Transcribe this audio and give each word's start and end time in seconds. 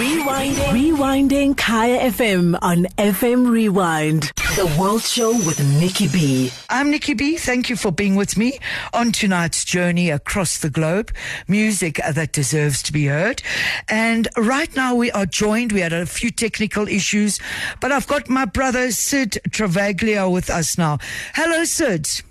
Rewinding. 0.00 0.72
Rewinding 0.72 1.56
Kaya 1.58 2.10
FM 2.10 2.58
on 2.62 2.84
FM 2.96 3.50
Rewind. 3.50 4.32
The 4.56 4.74
World 4.80 5.02
Show 5.02 5.32
with 5.32 5.62
Nikki 5.78 6.08
B. 6.08 6.50
I'm 6.70 6.90
Nikki 6.90 7.12
B. 7.12 7.36
Thank 7.36 7.68
you 7.68 7.76
for 7.76 7.92
being 7.92 8.16
with 8.16 8.38
me 8.38 8.58
on 8.94 9.12
tonight's 9.12 9.62
journey 9.62 10.08
across 10.08 10.56
the 10.56 10.70
globe. 10.70 11.12
Music 11.48 12.00
that 12.14 12.32
deserves 12.32 12.82
to 12.84 12.94
be 12.94 13.08
heard. 13.08 13.42
And 13.90 14.26
right 14.38 14.74
now 14.74 14.94
we 14.94 15.10
are 15.10 15.26
joined. 15.26 15.72
We 15.72 15.80
had 15.80 15.92
a 15.92 16.06
few 16.06 16.30
technical 16.30 16.88
issues, 16.88 17.38
but 17.82 17.92
I've 17.92 18.06
got 18.06 18.30
my 18.30 18.46
brother 18.46 18.92
Cid 18.92 19.32
Travaglia 19.50 20.32
with 20.32 20.48
us 20.48 20.78
now. 20.78 20.96
Hello, 21.34 21.64
Cid. 21.64 22.22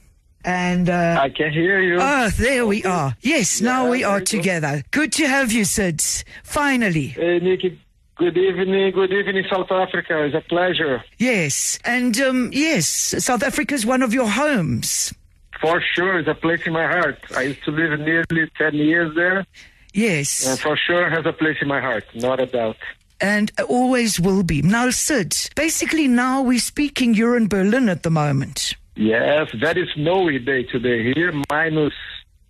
And 0.46 0.90
uh, 0.90 1.18
I 1.22 1.30
can 1.30 1.52
hear 1.52 1.82
you. 1.82 1.98
oh, 2.00 2.30
there 2.38 2.66
we 2.66 2.84
are. 2.86 3.16
Yes, 3.22 3.60
now 3.62 3.90
we 3.90 4.04
are 4.04 4.22
together. 4.22 4.84
Good 4.92 5.12
to 5.14 5.28
have 5.28 5.52
you, 5.52 5.66
Cid. 5.66 6.02
Finally. 6.44 7.08
Hey, 7.08 7.40
Nikki. 7.40 7.80
Good 8.16 8.38
evening. 8.38 8.92
Good 8.92 9.12
evening, 9.14 9.46
South 9.50 9.72
Africa. 9.72 10.24
It's 10.26 10.36
a 10.36 10.42
pleasure. 10.42 11.04
Yes. 11.18 11.80
And 11.86 12.20
um, 12.20 12.50
yes, 12.54 12.88
South 12.88 13.44
Africa 13.44 13.74
is 13.76 13.86
one 13.86 14.02
of 14.02 14.14
your 14.14 14.28
homes. 14.30 15.14
For 15.62 15.82
sure, 15.96 16.20
it's 16.20 16.28
a 16.28 16.34
place 16.36 16.62
in 16.66 16.74
my 16.74 16.86
heart. 16.88 17.20
I 17.36 17.42
used 17.44 17.64
to 17.66 17.72
live 17.72 18.00
nearly 18.00 18.50
10 18.58 18.74
years 18.76 19.14
there, 19.16 19.46
Yes. 19.94 20.48
and 20.48 20.58
for 20.60 20.78
sure 20.78 21.10
has 21.10 21.26
a 21.26 21.34
place 21.34 21.58
in 21.62 21.68
my 21.68 21.82
heart, 21.82 22.06
not 22.16 22.40
a 22.40 22.46
doubt. 22.46 22.78
and 23.22 23.52
always 23.68 24.20
will 24.22 24.44
be. 24.44 24.62
Now, 24.62 24.90
Cid, 24.90 25.36
basically 25.56 26.08
now 26.08 26.42
we're 26.42 26.60
speaking, 26.60 27.14
you're 27.14 27.36
in 27.36 27.50
Berlin 27.50 27.90
at 27.90 28.04
the 28.04 28.10
moment. 28.10 28.74
Yes, 29.00 29.50
very 29.54 29.90
snowy 29.96 30.40
day 30.40 30.64
today 30.64 31.14
here, 31.14 31.32
minus 31.50 31.94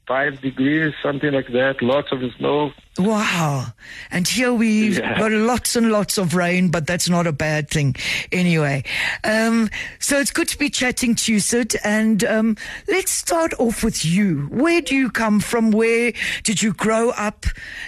five 0.08 0.41
degrees, 0.41 0.95
something 1.03 1.31
like 1.31 1.45
that. 1.49 1.80
Lots 1.84 2.12
of 2.12 2.22
snow. 2.39 2.72
Wow. 2.98 3.67
And 4.09 4.27
here 4.27 4.52
we've 4.52 4.98
Yeah. 4.98 5.20
got 5.20 5.31
lots 5.31 5.75
and 5.75 5.91
lots 5.91 6.17
of 6.17 6.34
rain, 6.34 6.70
but 6.72 6.88
that's 6.88 7.08
not 7.08 7.27
a 7.27 7.31
bad 7.31 7.70
thing 7.70 7.95
anyway. 8.31 8.84
Um, 9.23 9.70
so 10.00 10.17
it's 10.20 10.31
good 10.31 10.47
to 10.47 10.58
be 10.58 10.72
chatting 10.72 11.14
to 11.14 11.33
you, 11.33 11.39
Cid. 11.39 11.75
And 11.83 12.23
um, 12.23 12.58
let's 12.88 13.11
start 13.11 13.53
off 13.59 13.83
with 13.83 14.03
you. 14.03 14.47
Where 14.50 14.81
do 14.81 14.95
you 14.95 15.11
come 15.11 15.39
from? 15.42 15.70
Where 15.70 16.14
did 16.42 16.64
you 16.64 16.73
grow 16.73 17.11
up? 17.11 17.45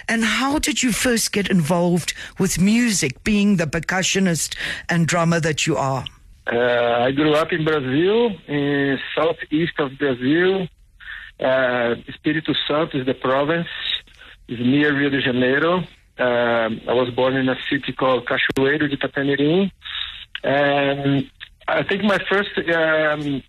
And 0.08 0.22
how 0.22 0.60
did 0.60 0.84
you 0.84 0.92
first 0.92 1.32
get 1.32 1.50
involved 1.50 2.14
with 2.38 2.60
music, 2.60 3.24
being 3.24 3.56
the 3.56 3.66
percussionist 3.66 4.54
and 4.88 5.08
drummer 5.08 5.40
that 5.40 5.66
you 5.66 5.76
are? 5.76 6.04
Uh, 6.46 7.04
I 7.06 7.12
grew 7.12 7.34
up 7.34 7.52
in 7.52 7.64
Brazil, 7.64 8.30
in 8.48 8.98
southeast 9.14 9.74
of 9.78 9.96
Brazil. 9.98 10.66
Uh, 11.38 11.94
Espírito 12.10 12.54
Santo 12.66 12.98
is 12.98 13.06
the 13.06 13.14
province. 13.14 13.68
It's 14.48 14.60
near 14.60 14.96
Rio 14.96 15.10
de 15.10 15.20
Janeiro. 15.20 15.84
Um 16.18 16.80
I 16.88 16.92
was 16.92 17.10
born 17.14 17.36
in 17.36 17.48
a 17.48 17.56
city 17.70 17.92
called 17.92 18.26
Cachoeiro 18.26 18.88
de 18.88 18.96
Itapemirim. 18.96 19.70
And 20.44 21.30
I 21.66 21.82
think 21.84 22.02
my 22.04 22.18
first 22.28 22.50
um, 22.58 23.42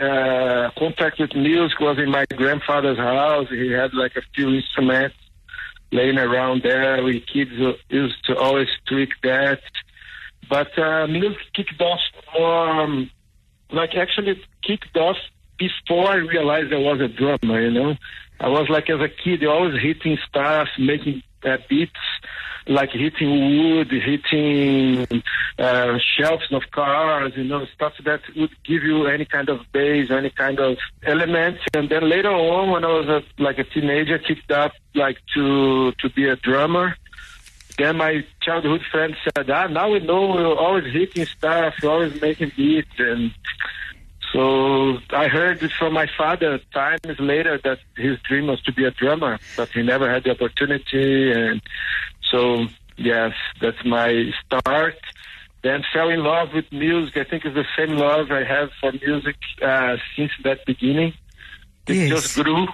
uh, 0.00 0.70
contact 0.76 1.20
with 1.20 1.34
music 1.34 1.78
was 1.80 1.98
in 1.98 2.10
my 2.10 2.24
grandfather's 2.34 2.98
house. 2.98 3.48
He 3.50 3.70
had 3.70 3.94
like 3.94 4.16
a 4.16 4.22
few 4.34 4.48
instruments 4.54 5.16
laying 5.92 6.18
around 6.18 6.62
there. 6.62 7.02
We 7.04 7.20
kids 7.20 7.52
used 7.88 8.24
to 8.24 8.36
always 8.36 8.68
tweak 8.86 9.10
that. 9.22 9.60
But 10.48 10.78
uh, 10.78 11.06
music 11.06 11.38
kicked 11.54 11.80
off 11.80 12.00
um, 12.38 13.10
like 13.70 13.94
actually 13.94 14.40
kicked 14.62 14.96
off 14.96 15.16
before 15.58 16.08
I 16.08 16.16
realized 16.16 16.72
I 16.72 16.78
was 16.78 17.00
a 17.00 17.08
drummer, 17.08 17.60
you 17.60 17.70
know. 17.70 17.96
I 18.40 18.48
was 18.48 18.68
like 18.68 18.88
as 18.88 19.00
a 19.00 19.08
kid, 19.08 19.44
always 19.44 19.80
hitting 19.82 20.16
stuff, 20.28 20.68
making 20.78 21.22
uh, 21.44 21.58
beats, 21.68 21.92
like 22.68 22.90
hitting 22.90 23.58
wood, 23.58 23.90
hitting 23.90 25.06
uh, 25.58 25.98
shelves 26.16 26.46
of 26.52 26.62
cars, 26.70 27.32
you 27.36 27.44
know, 27.44 27.66
stuff 27.74 27.94
that 28.04 28.20
would 28.36 28.50
give 28.64 28.84
you 28.84 29.06
any 29.06 29.24
kind 29.24 29.48
of 29.48 29.60
bass, 29.72 30.10
any 30.10 30.30
kind 30.30 30.60
of 30.60 30.76
element. 31.02 31.58
And 31.74 31.88
then 31.88 32.08
later 32.08 32.30
on, 32.30 32.70
when 32.70 32.84
I 32.84 32.88
was 32.88 33.08
a, 33.08 33.42
like 33.42 33.58
a 33.58 33.64
teenager, 33.64 34.18
kicked 34.18 34.52
up 34.52 34.72
like 34.94 35.18
to 35.34 35.92
to 35.92 36.10
be 36.10 36.28
a 36.28 36.36
drummer. 36.36 36.94
Then 37.78 37.96
my 37.96 38.24
childhood 38.42 38.82
friend 38.90 39.16
said, 39.22 39.48
ah, 39.50 39.68
now 39.68 39.92
we 39.92 40.00
know 40.00 40.36
you're 40.38 40.58
always 40.58 40.92
hitting 40.92 41.26
stuff, 41.26 41.74
you're 41.82 41.92
always 41.92 42.20
making 42.20 42.50
beats. 42.56 42.88
And 42.98 43.30
so 44.32 44.98
I 45.10 45.28
heard 45.28 45.62
it 45.62 45.70
from 45.78 45.92
my 45.92 46.08
father 46.18 46.58
times 46.74 47.18
later 47.20 47.58
that 47.64 47.78
his 47.96 48.18
dream 48.28 48.48
was 48.48 48.60
to 48.62 48.72
be 48.72 48.84
a 48.84 48.90
drummer, 48.90 49.38
but 49.56 49.68
he 49.70 49.82
never 49.82 50.10
had 50.12 50.24
the 50.24 50.30
opportunity. 50.32 51.30
And 51.32 51.62
so, 52.30 52.66
yes, 52.96 53.32
that's 53.60 53.82
my 53.84 54.32
start. 54.44 54.96
Then 55.62 55.84
fell 55.92 56.08
in 56.08 56.22
love 56.24 56.52
with 56.54 56.70
music. 56.72 57.16
I 57.16 57.24
think 57.24 57.44
it's 57.44 57.54
the 57.54 57.66
same 57.76 57.96
love 57.96 58.30
I 58.30 58.44
have 58.44 58.70
for 58.80 58.92
music 58.92 59.36
uh, 59.62 59.96
since 60.16 60.32
that 60.44 60.64
beginning. 60.66 61.14
It 61.86 61.94
Yes. 61.94 62.08
just 62.10 62.34
grew. 62.34 62.66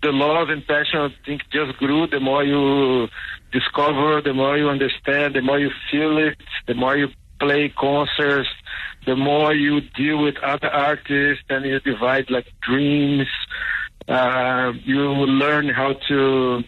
The 0.00 0.12
love 0.12 0.48
and 0.48 0.64
passion, 0.66 1.00
I 1.00 1.08
think, 1.26 1.42
just 1.50 1.76
grew. 1.78 2.06
The 2.06 2.20
more 2.20 2.44
you 2.44 3.08
discover, 3.52 4.22
the 4.22 4.32
more 4.32 4.56
you 4.56 4.68
understand, 4.68 5.34
the 5.34 5.42
more 5.42 5.58
you 5.58 5.70
feel 5.90 6.18
it, 6.18 6.36
the 6.66 6.74
more 6.74 6.96
you 6.96 7.08
play 7.40 7.68
concerts, 7.68 8.48
the 9.06 9.16
more 9.16 9.54
you 9.54 9.80
deal 9.80 10.22
with 10.22 10.36
other 10.38 10.68
artists, 10.68 11.44
and 11.48 11.64
you 11.64 11.80
divide 11.80 12.30
like 12.30 12.46
dreams. 12.60 13.26
Uh, 14.06 14.72
you 14.84 15.00
learn 15.00 15.68
how 15.68 15.94
to 16.08 16.62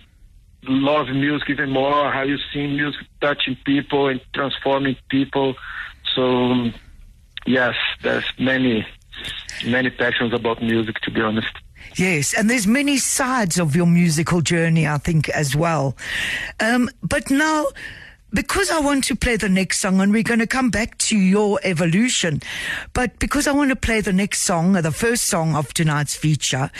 love 0.64 1.08
music 1.08 1.50
even 1.50 1.70
more, 1.70 2.10
how 2.10 2.22
you 2.22 2.36
see 2.52 2.66
music 2.66 3.06
touching 3.20 3.56
people 3.64 4.08
and 4.08 4.20
transforming 4.34 4.96
people. 5.08 5.54
So, 6.14 6.70
yes, 7.46 7.74
there's 8.02 8.24
many, 8.38 8.86
many 9.66 9.90
passions 9.90 10.34
about 10.34 10.62
music, 10.62 10.96
to 11.02 11.10
be 11.10 11.20
honest. 11.20 11.48
Yes, 11.96 12.34
and 12.34 12.48
there's 12.48 12.66
many 12.66 12.98
sides 12.98 13.58
of 13.58 13.74
your 13.74 13.86
musical 13.86 14.40
journey, 14.40 14.86
I 14.86 14.98
think, 14.98 15.28
as 15.28 15.56
well. 15.56 15.96
Um, 16.60 16.88
but 17.02 17.30
now, 17.30 17.66
because 18.32 18.70
I 18.70 18.78
want 18.78 19.04
to 19.04 19.16
play 19.16 19.36
the 19.36 19.48
next 19.48 19.80
song, 19.80 20.00
and 20.00 20.12
we're 20.12 20.22
going 20.22 20.40
to 20.40 20.46
come 20.46 20.70
back 20.70 20.98
to 20.98 21.18
your 21.18 21.58
evolution, 21.62 22.40
but 22.92 23.18
because 23.18 23.46
I 23.46 23.52
want 23.52 23.70
to 23.70 23.76
play 23.76 24.00
the 24.00 24.12
next 24.12 24.42
song, 24.42 24.72
the 24.72 24.92
first 24.92 25.24
song 25.26 25.56
of 25.56 25.74
tonight's 25.74 26.14
feature, 26.14 26.70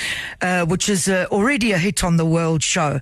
uh, 0.41 0.65
which 0.65 0.89
is 0.89 1.09
uh, 1.09 1.27
already 1.31 1.73
a 1.73 1.79
hit 1.79 2.05
on 2.05 2.17
the 2.17 2.25
world 2.25 2.63
show. 2.63 3.01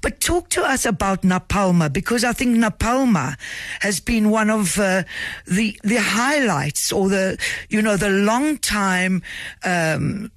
But 0.00 0.20
talk 0.20 0.48
to 0.50 0.62
us 0.62 0.86
about 0.86 1.22
Napalma, 1.22 1.92
because 1.92 2.24
I 2.24 2.32
think 2.32 2.56
Napalma 2.56 3.36
has 3.80 4.00
been 4.00 4.30
one 4.30 4.50
of 4.50 4.78
uh, 4.78 5.02
the 5.46 5.78
the 5.82 6.00
highlights 6.00 6.92
or 6.92 7.08
the 7.08 7.38
you 7.68 7.82
know 7.82 7.96
the 7.96 8.10
long 8.10 8.58
time 8.58 9.22
um, 9.64 10.30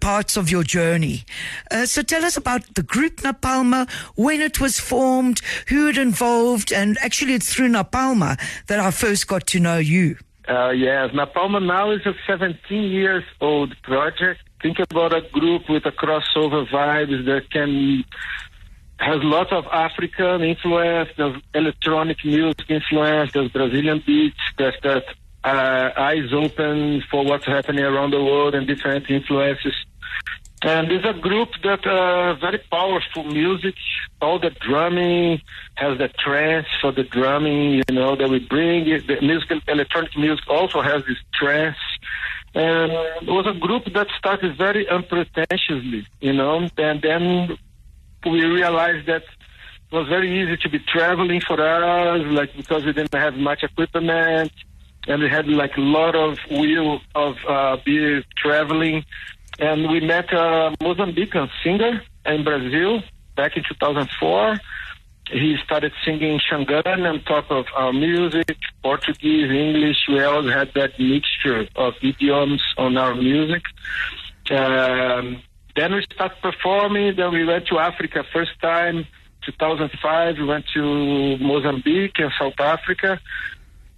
parts 0.00 0.36
of 0.36 0.50
your 0.50 0.64
journey. 0.64 1.24
Uh, 1.70 1.86
so 1.86 2.02
tell 2.02 2.24
us 2.24 2.36
about 2.36 2.74
the 2.74 2.82
group 2.82 3.18
Napalma, 3.18 3.88
when 4.16 4.40
it 4.40 4.60
was 4.60 4.80
formed, 4.80 5.40
who 5.68 5.88
it 5.88 5.98
involved, 5.98 6.72
and 6.80 6.98
actually 7.00 7.34
it's 7.34 7.52
through 7.52 7.68
Napalma 7.68 8.40
that 8.68 8.80
I 8.80 8.90
first 8.90 9.28
got 9.28 9.46
to 9.48 9.60
know 9.60 9.78
you. 9.78 10.16
Uh, 10.48 10.70
yes, 10.70 11.10
Napalma 11.10 11.64
now 11.64 11.90
is 11.90 12.04
a 12.06 12.14
17 12.26 12.82
years 12.90 13.24
old 13.40 13.74
project. 13.82 14.40
Think 14.62 14.78
about 14.78 15.12
a 15.12 15.20
group 15.30 15.68
with 15.68 15.84
a 15.86 15.92
crossover 15.92 16.66
vibes 16.68 17.24
that 17.26 17.50
can 17.50 18.04
has 18.98 19.18
lots 19.22 19.50
of 19.50 19.64
African 19.72 20.42
influence, 20.42 21.08
there's 21.16 21.40
electronic 21.54 22.18
music 22.22 22.68
influence, 22.68 23.32
there's 23.32 23.50
Brazilian 23.50 24.02
beats, 24.06 24.36
there's 24.58 24.74
that 24.82 25.04
uh, 25.42 25.90
eyes 25.96 26.30
open 26.34 27.02
for 27.10 27.24
what's 27.24 27.46
happening 27.46 27.82
around 27.82 28.10
the 28.10 28.22
world 28.22 28.54
and 28.54 28.66
different 28.66 29.08
influences. 29.08 29.74
And 30.62 30.92
it's 30.92 31.06
a 31.06 31.14
group 31.18 31.48
that 31.62 31.86
uh, 31.86 32.34
very 32.34 32.58
powerful 32.70 33.24
music. 33.24 33.74
All 34.20 34.38
the 34.38 34.50
drumming 34.50 35.40
has 35.76 35.96
the 35.96 36.08
trance 36.08 36.66
for 36.80 36.92
the 36.92 37.04
drumming, 37.04 37.82
you 37.88 37.94
know, 37.94 38.14
that 38.14 38.28
we 38.28 38.40
bring. 38.40 38.84
The 38.84 39.18
music, 39.22 39.62
electronic 39.66 40.16
music 40.18 40.46
also 40.48 40.82
has 40.82 41.02
this 41.06 41.16
trance. 41.32 41.78
And 42.54 42.92
it 42.92 43.30
was 43.30 43.46
a 43.46 43.58
group 43.58 43.84
that 43.94 44.08
started 44.18 44.58
very 44.58 44.86
unpretentiously, 44.88 46.06
you 46.20 46.32
know, 46.34 46.68
and 46.76 47.00
then 47.00 47.56
we 48.26 48.44
realized 48.44 49.06
that 49.06 49.22
it 49.22 49.96
was 49.96 50.08
very 50.08 50.42
easy 50.42 50.56
to 50.58 50.68
be 50.68 50.78
traveling 50.80 51.40
for 51.40 51.60
us, 51.60 52.26
like 52.26 52.54
because 52.56 52.84
we 52.84 52.92
didn't 52.92 53.14
have 53.14 53.34
much 53.34 53.62
equipment, 53.62 54.52
and 55.06 55.22
we 55.22 55.28
had 55.28 55.48
like 55.48 55.76
a 55.76 55.80
lot 55.80 56.14
of 56.14 56.38
will 56.50 57.00
of 57.14 57.36
uh, 57.48 57.76
be 57.84 58.22
traveling. 58.36 59.04
And 59.60 59.90
we 59.90 60.00
met 60.00 60.32
a 60.32 60.74
Mozambican 60.80 61.48
singer 61.62 62.02
in 62.26 62.44
Brazil 62.44 63.02
back 63.36 63.56
in 63.56 63.62
2004. 63.62 64.58
He 65.32 65.56
started 65.64 65.92
singing 66.04 66.40
Xangana 66.50 67.08
on 67.08 67.22
top 67.22 67.50
of 67.50 67.66
our 67.76 67.92
music, 67.92 68.56
Portuguese, 68.82 69.50
English. 69.50 69.98
We 70.08 70.22
always 70.22 70.52
had 70.52 70.72
that 70.74 70.98
mixture 70.98 71.68
of 71.76 71.94
idioms 72.02 72.62
on 72.76 72.96
our 72.96 73.14
music. 73.14 73.62
Um, 74.50 75.42
then 75.76 75.94
we 75.94 76.04
started 76.12 76.38
performing. 76.42 77.14
Then 77.16 77.32
we 77.32 77.44
went 77.44 77.66
to 77.68 77.78
Africa 77.78 78.24
first 78.32 78.58
time 78.60 79.06
2005, 79.44 80.36
we 80.38 80.44
went 80.44 80.66
to 80.74 81.38
Mozambique 81.38 82.18
and 82.18 82.30
South 82.38 82.58
Africa. 82.58 83.20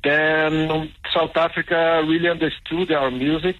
Then 0.05 0.93
South 1.15 1.37
Africa 1.37 2.03
really 2.06 2.29
understood 2.29 2.91
our 2.93 3.11
music, 3.11 3.56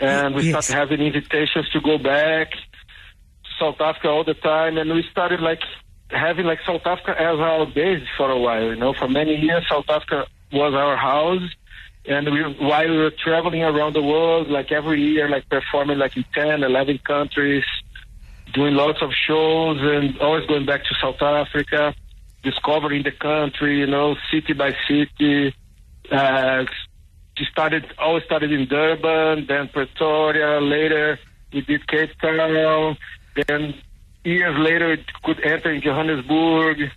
and 0.00 0.34
we 0.34 0.42
Yes. 0.42 0.66
started 0.66 0.72
having 0.74 1.06
invitations 1.06 1.68
to 1.70 1.80
go 1.80 1.98
back 1.98 2.50
to 2.52 3.50
South 3.58 3.80
Africa 3.80 4.08
all 4.08 4.24
the 4.24 4.34
time, 4.34 4.78
and 4.78 4.92
we 4.92 5.02
started 5.10 5.40
like 5.40 5.62
having 6.10 6.46
like 6.46 6.60
South 6.66 6.86
Africa 6.86 7.14
as 7.20 7.38
our 7.38 7.66
base 7.66 8.06
for 8.16 8.30
a 8.30 8.38
while. 8.38 8.64
You 8.64 8.76
know, 8.76 8.92
for 8.92 9.08
many 9.08 9.34
years, 9.36 9.64
South 9.68 9.88
Africa 9.88 10.26
was 10.52 10.74
our 10.74 10.96
house. 10.96 11.42
And 12.06 12.30
we, 12.30 12.42
while 12.60 12.88
we 12.90 12.98
were 12.98 13.10
traveling 13.12 13.62
around 13.62 13.94
the 13.94 14.02
world, 14.02 14.48
like 14.50 14.70
every 14.70 15.00
year, 15.00 15.26
like 15.28 15.48
performing 15.48 15.98
like 15.98 16.16
in 16.18 16.24
10, 16.34 16.62
11 16.62 16.98
countries, 16.98 17.64
doing 18.52 18.74
lots 18.74 19.00
of 19.00 19.10
shows 19.26 19.78
and 19.80 20.18
always 20.20 20.46
going 20.46 20.66
back 20.66 20.84
to 20.84 20.94
South 21.00 21.20
Africa, 21.22 21.94
discovering 22.42 23.04
the 23.04 23.10
country, 23.10 23.78
you 23.78 23.86
know, 23.86 24.16
city 24.30 24.52
by 24.52 24.76
city. 24.86 25.54
Uh, 26.12 26.66
started, 27.50 27.84
all 27.98 28.20
started 28.20 28.52
in 28.52 28.66
Durban, 28.68 29.46
then 29.46 29.68
Pretoria, 29.68 30.60
later 30.60 31.18
we 31.52 31.60
did 31.62 31.86
Cape 31.86 32.10
Town, 32.20 32.96
then 33.46 33.74
years 34.24 34.56
later 34.58 34.92
it 34.92 35.04
could 35.22 35.40
enter 35.44 35.72
in 35.72 35.82
Johannesburg, 35.82 36.90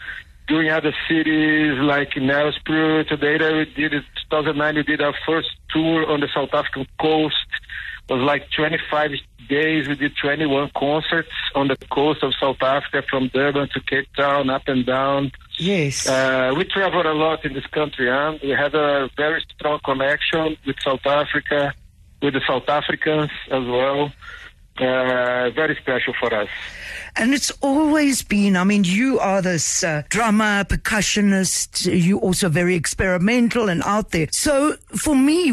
doing 0.47 0.69
other 0.69 0.93
cities 1.07 1.77
like 1.79 2.11
Nelspruit. 2.11 3.09
Later 3.21 3.57
we 3.57 3.65
did 3.65 3.93
it, 3.93 4.03
2009 4.29 4.75
we 4.75 4.83
did 4.83 5.01
our 5.01 5.13
first 5.25 5.49
tour 5.69 6.09
on 6.09 6.21
the 6.21 6.27
South 6.33 6.53
African 6.53 6.87
coast. 6.99 7.35
It 8.09 8.13
was 8.13 8.23
like 8.23 8.49
25 8.55 9.11
days. 9.49 9.87
We 9.87 9.95
did 9.95 10.13
21 10.21 10.71
concerts 10.75 11.29
on 11.55 11.67
the 11.67 11.77
coast 11.91 12.23
of 12.23 12.33
South 12.39 12.61
Africa 12.61 13.03
from 13.09 13.27
Durban 13.29 13.69
to 13.73 13.81
Cape 13.81 14.07
Town, 14.15 14.49
up 14.49 14.63
and 14.67 14.85
down. 14.85 15.31
Yes. 15.57 16.07
Uh, 16.07 16.54
we 16.56 16.63
travel 16.65 17.01
a 17.01 17.13
lot 17.13 17.44
in 17.44 17.54
this 17.54 17.65
country. 17.68 18.07
Huh? 18.09 18.38
We 18.42 18.50
have 18.50 18.74
a 18.75 19.09
very 19.18 19.44
strong 19.56 19.80
connection 19.83 20.57
with 20.65 20.75
South 20.83 21.06
Africa, 21.06 21.74
with 22.21 22.33
the 22.33 22.42
South 22.48 22.69
Africans 22.69 23.31
as 23.51 23.65
well. 23.65 24.12
Uh, 24.77 25.50
very 25.51 25.75
special 25.81 26.13
for 26.19 26.33
us. 26.33 26.50
And 27.19 27.33
it's 27.33 27.51
always 27.61 28.21
been, 28.21 28.55
I 28.55 28.63
mean, 28.63 28.83
you 28.83 29.19
are 29.19 29.41
this 29.41 29.83
uh, 29.83 30.03
drummer, 30.09 30.63
percussionist, 30.63 31.91
you 31.91 32.19
also 32.19 32.47
very 32.47 32.75
experimental 32.75 33.69
and 33.69 33.81
out 33.83 34.11
there. 34.11 34.27
So 34.31 34.75
for 34.95 35.15
me, 35.15 35.49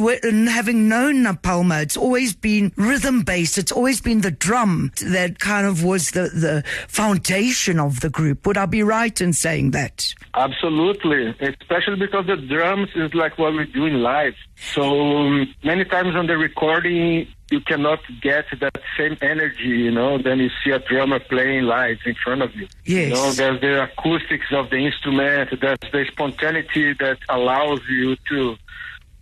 having 0.46 0.88
known 0.88 1.24
Napalma, 1.24 1.82
it's 1.82 1.96
always 1.96 2.34
been 2.34 2.72
rhythm 2.76 3.22
based. 3.22 3.56
It's 3.56 3.72
always 3.72 4.02
been 4.02 4.20
the 4.20 4.30
drum 4.30 4.92
that 5.02 5.38
kind 5.38 5.66
of 5.66 5.82
was 5.82 6.10
the, 6.10 6.28
the 6.28 6.64
foundation 6.86 7.80
of 7.80 8.00
the 8.00 8.10
group. 8.10 8.46
Would 8.46 8.58
I 8.58 8.66
be 8.66 8.82
right 8.82 9.18
in 9.18 9.32
saying 9.32 9.70
that? 9.70 10.14
Absolutely, 10.34 11.28
especially 11.40 11.96
because 11.96 12.26
the 12.26 12.36
drums 12.36 12.90
is 12.94 13.14
like 13.14 13.38
what 13.38 13.54
we're 13.54 13.64
doing 13.64 13.94
live. 13.94 14.34
So 14.56 14.82
um, 14.82 15.54
many 15.62 15.84
times 15.84 16.14
on 16.14 16.26
the 16.26 16.36
recording, 16.36 17.26
you 17.50 17.60
cannot 17.60 18.00
get 18.22 18.46
that 18.60 18.80
same 18.96 19.16
energy, 19.20 19.68
you 19.68 19.90
know, 19.90 20.18
Then 20.18 20.38
you 20.38 20.50
see 20.62 20.70
a 20.70 20.78
drummer 20.78 21.20
playing 21.20 21.64
live 21.64 21.98
in 22.06 22.14
front 22.22 22.42
of 22.42 22.54
you. 22.54 22.68
Yes. 22.84 23.08
You 23.08 23.14
know, 23.14 23.32
there's 23.32 23.60
the 23.60 23.82
acoustics 23.84 24.46
of 24.52 24.70
the 24.70 24.76
instrument, 24.76 25.60
there's 25.60 25.78
the 25.92 26.04
spontaneity 26.10 26.94
that 26.94 27.18
allows 27.28 27.80
you 27.88 28.16
to 28.30 28.56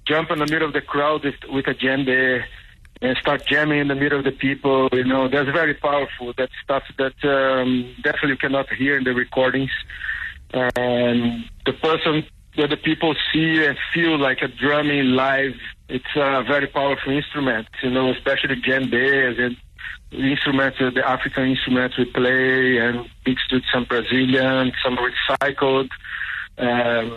jump 0.07 0.31
in 0.31 0.39
the 0.39 0.47
middle 0.47 0.69
of 0.69 0.75
the 0.75 0.81
crowd 0.81 1.25
with, 1.25 1.35
with 1.49 1.67
a 1.67 1.75
djembe 1.75 2.45
and 3.01 3.17
start 3.19 3.45
jamming 3.47 3.81
in 3.81 3.89
the 3.89 3.95
middle 3.95 4.19
of 4.19 4.25
the 4.25 4.33
people. 4.33 4.89
You 4.93 5.05
know, 5.05 5.29
that's 5.29 5.51
very 5.51 5.75
powerful. 5.75 6.33
That 6.37 6.51
stuff 6.63 6.85
that 6.99 7.15
um, 7.25 7.95
definitely 8.03 8.31
you 8.31 8.37
cannot 8.37 8.73
hear 8.73 8.97
in 8.97 9.05
the 9.05 9.15
recordings. 9.15 9.71
And 10.55 11.45
the 11.67 11.73
person 11.73 12.25
that 12.57 12.71
the 12.71 12.77
people 12.77 13.15
see 13.33 13.65
and 13.65 13.77
feel 13.95 14.19
like 14.19 14.43
a 14.43 14.49
drumming 14.49 15.11
live, 15.13 15.55
it's 15.89 16.05
a 16.17 16.43
very 16.43 16.67
powerful 16.67 17.13
instrument. 17.13 17.67
You 17.83 17.91
know, 17.91 18.13
especially 18.13 18.57
djembes 18.57 19.41
and 19.41 19.57
instruments, 20.13 20.79
the 20.79 21.03
African 21.07 21.51
instruments 21.51 21.97
we 21.97 22.05
play, 22.05 22.79
and 22.79 23.09
mixed 23.27 23.53
with 23.53 23.63
some 23.73 23.85
Brazilian, 23.85 24.73
some 24.83 24.97
recycled. 24.97 25.89
Um, 26.59 27.17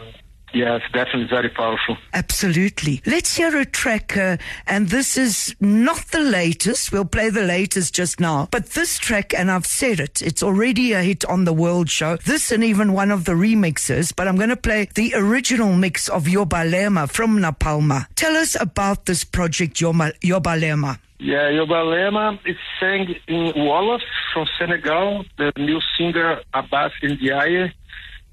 it's 0.57 0.85
definitely 0.93 1.27
very 1.27 1.49
powerful. 1.49 1.97
Absolutely. 2.13 3.01
Let's 3.05 3.35
hear 3.35 3.55
a 3.57 3.65
track, 3.65 4.15
uh, 4.15 4.37
and 4.65 4.87
this 4.87 5.17
is 5.17 5.53
not 5.59 5.97
the 6.11 6.19
latest. 6.21 6.91
We'll 6.91 7.03
play 7.05 7.29
the 7.29 7.43
latest 7.43 7.93
just 7.93 8.19
now. 8.21 8.47
But 8.51 8.69
this 8.71 8.97
track, 8.97 9.33
and 9.33 9.51
I've 9.51 9.65
said 9.65 9.99
it, 9.99 10.21
it's 10.21 10.41
already 10.41 10.93
a 10.93 11.01
hit 11.01 11.25
on 11.25 11.43
the 11.43 11.53
World 11.53 11.89
Show. 11.89 12.15
This 12.17 12.51
and 12.51 12.63
even 12.63 12.93
one 12.93 13.11
of 13.11 13.25
the 13.25 13.33
remixes, 13.33 14.13
but 14.15 14.27
I'm 14.27 14.37
going 14.37 14.49
to 14.49 14.55
play 14.55 14.87
the 14.95 15.13
original 15.15 15.73
mix 15.73 16.07
of 16.07 16.23
Yobalema 16.23 17.09
from 17.09 17.37
Napalma. 17.39 18.07
Tell 18.15 18.35
us 18.37 18.55
about 18.59 19.05
this 19.05 19.23
project, 19.25 19.75
Yoma- 19.77 20.17
Yobalema. 20.21 20.99
Yeah, 21.19 21.49
Yobalema 21.51 22.39
is 22.45 22.57
sang 22.79 23.13
in 23.27 23.53
Wolof 23.53 24.01
from 24.33 24.47
Senegal, 24.59 25.25
the 25.37 25.51
new 25.57 25.79
singer 25.97 26.41
Abbas 26.53 26.91
Ndiaye. 27.03 27.71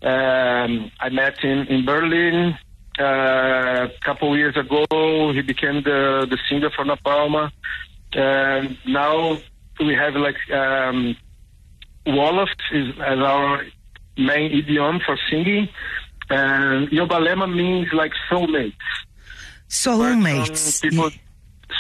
Um, 0.03 0.91
I 0.99 1.09
met 1.11 1.39
him 1.39 1.67
in 1.69 1.85
Berlin 1.85 2.59
uh, 2.99 3.03
a 3.03 3.91
couple 4.05 4.37
years 4.37 4.57
ago. 4.57 5.33
He 5.33 5.43
became 5.43 5.83
the, 5.83 6.27
the 6.29 6.39
singer 6.49 6.71
for 6.71 6.85
Napalma. 6.85 7.53
And 8.13 8.77
now 8.87 9.39
we 9.81 9.95
have 9.95 10.15
like 10.15 10.37
um, 10.53 11.17
Wolof 12.07 12.49
is 12.73 12.95
as 13.01 13.19
our 13.19 13.65
main 14.19 14.51
idiom 14.53 15.01
for 15.07 15.17
singing. 15.31 15.69
And 16.29 16.89
Yobalema 16.89 17.53
means 17.53 17.93
like 17.93 18.13
soulmates. 18.31 18.75
Soulmates. 19.69 20.57
Some 20.57 20.91
people, 20.91 21.11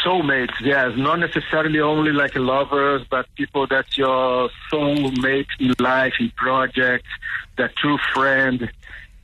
soulmates, 0.05 0.55
yes, 0.61 0.93
not 0.97 1.19
necessarily 1.19 1.81
only 1.81 2.13
like 2.13 2.35
lovers, 2.35 3.03
but 3.11 3.27
people 3.37 3.67
that's 3.67 3.97
your 3.97 4.51
soulmate 4.71 5.47
in 5.59 5.75
life, 5.79 6.15
in 6.21 6.31
projects, 6.37 7.09
that 7.57 7.75
true 7.77 7.99
friend. 8.15 8.71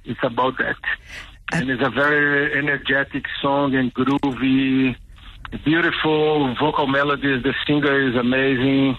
It's 0.04 0.20
about 0.22 0.58
that. 0.58 0.76
And 1.52 1.70
it's 1.70 1.82
a 1.82 1.90
very 1.90 2.56
energetic 2.56 3.24
song 3.40 3.74
and 3.74 3.92
groovy, 3.94 4.96
beautiful 5.64 6.54
vocal 6.60 6.86
melodies. 6.86 7.42
The 7.42 7.54
singer 7.66 8.08
is 8.08 8.14
amazing. 8.16 8.96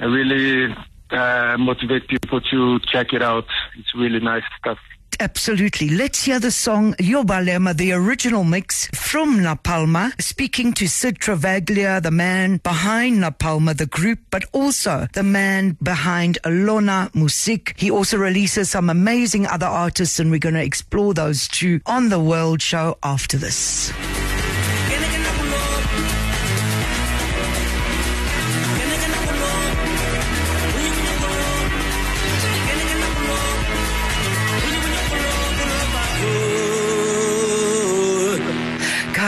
I 0.00 0.04
really 0.04 0.74
uh, 1.10 1.56
motivate 1.58 2.08
people 2.08 2.40
to 2.40 2.78
check 2.80 3.12
it 3.12 3.22
out. 3.22 3.46
It's 3.78 3.94
really 3.94 4.20
nice 4.20 4.44
stuff. 4.58 4.78
Absolutely. 5.20 5.88
Let's 5.88 6.24
hear 6.24 6.38
the 6.38 6.50
song 6.50 6.94
Yobalema, 6.94 7.76
the 7.76 7.92
original 7.92 8.44
mix 8.44 8.86
from 8.94 9.38
Napalma, 9.38 10.20
speaking 10.20 10.72
to 10.74 10.88
Cid 10.88 11.18
Travaglia, 11.18 12.02
the 12.02 12.10
man 12.10 12.58
behind 12.58 13.22
Napalma, 13.22 13.76
the 13.76 13.86
group, 13.86 14.18
but 14.30 14.44
also 14.52 15.06
the 15.12 15.22
man 15.22 15.76
behind 15.82 16.38
Lona 16.44 17.10
Musik. 17.14 17.74
He 17.76 17.90
also 17.90 18.16
releases 18.16 18.70
some 18.70 18.90
amazing 18.90 19.46
other 19.46 19.66
artists, 19.66 20.18
and 20.18 20.30
we're 20.30 20.38
going 20.38 20.54
to 20.54 20.62
explore 20.64 21.14
those 21.14 21.48
too 21.48 21.80
on 21.86 22.08
the 22.08 22.20
World 22.20 22.60
Show 22.60 22.98
after 23.02 23.36
this. 23.36 23.92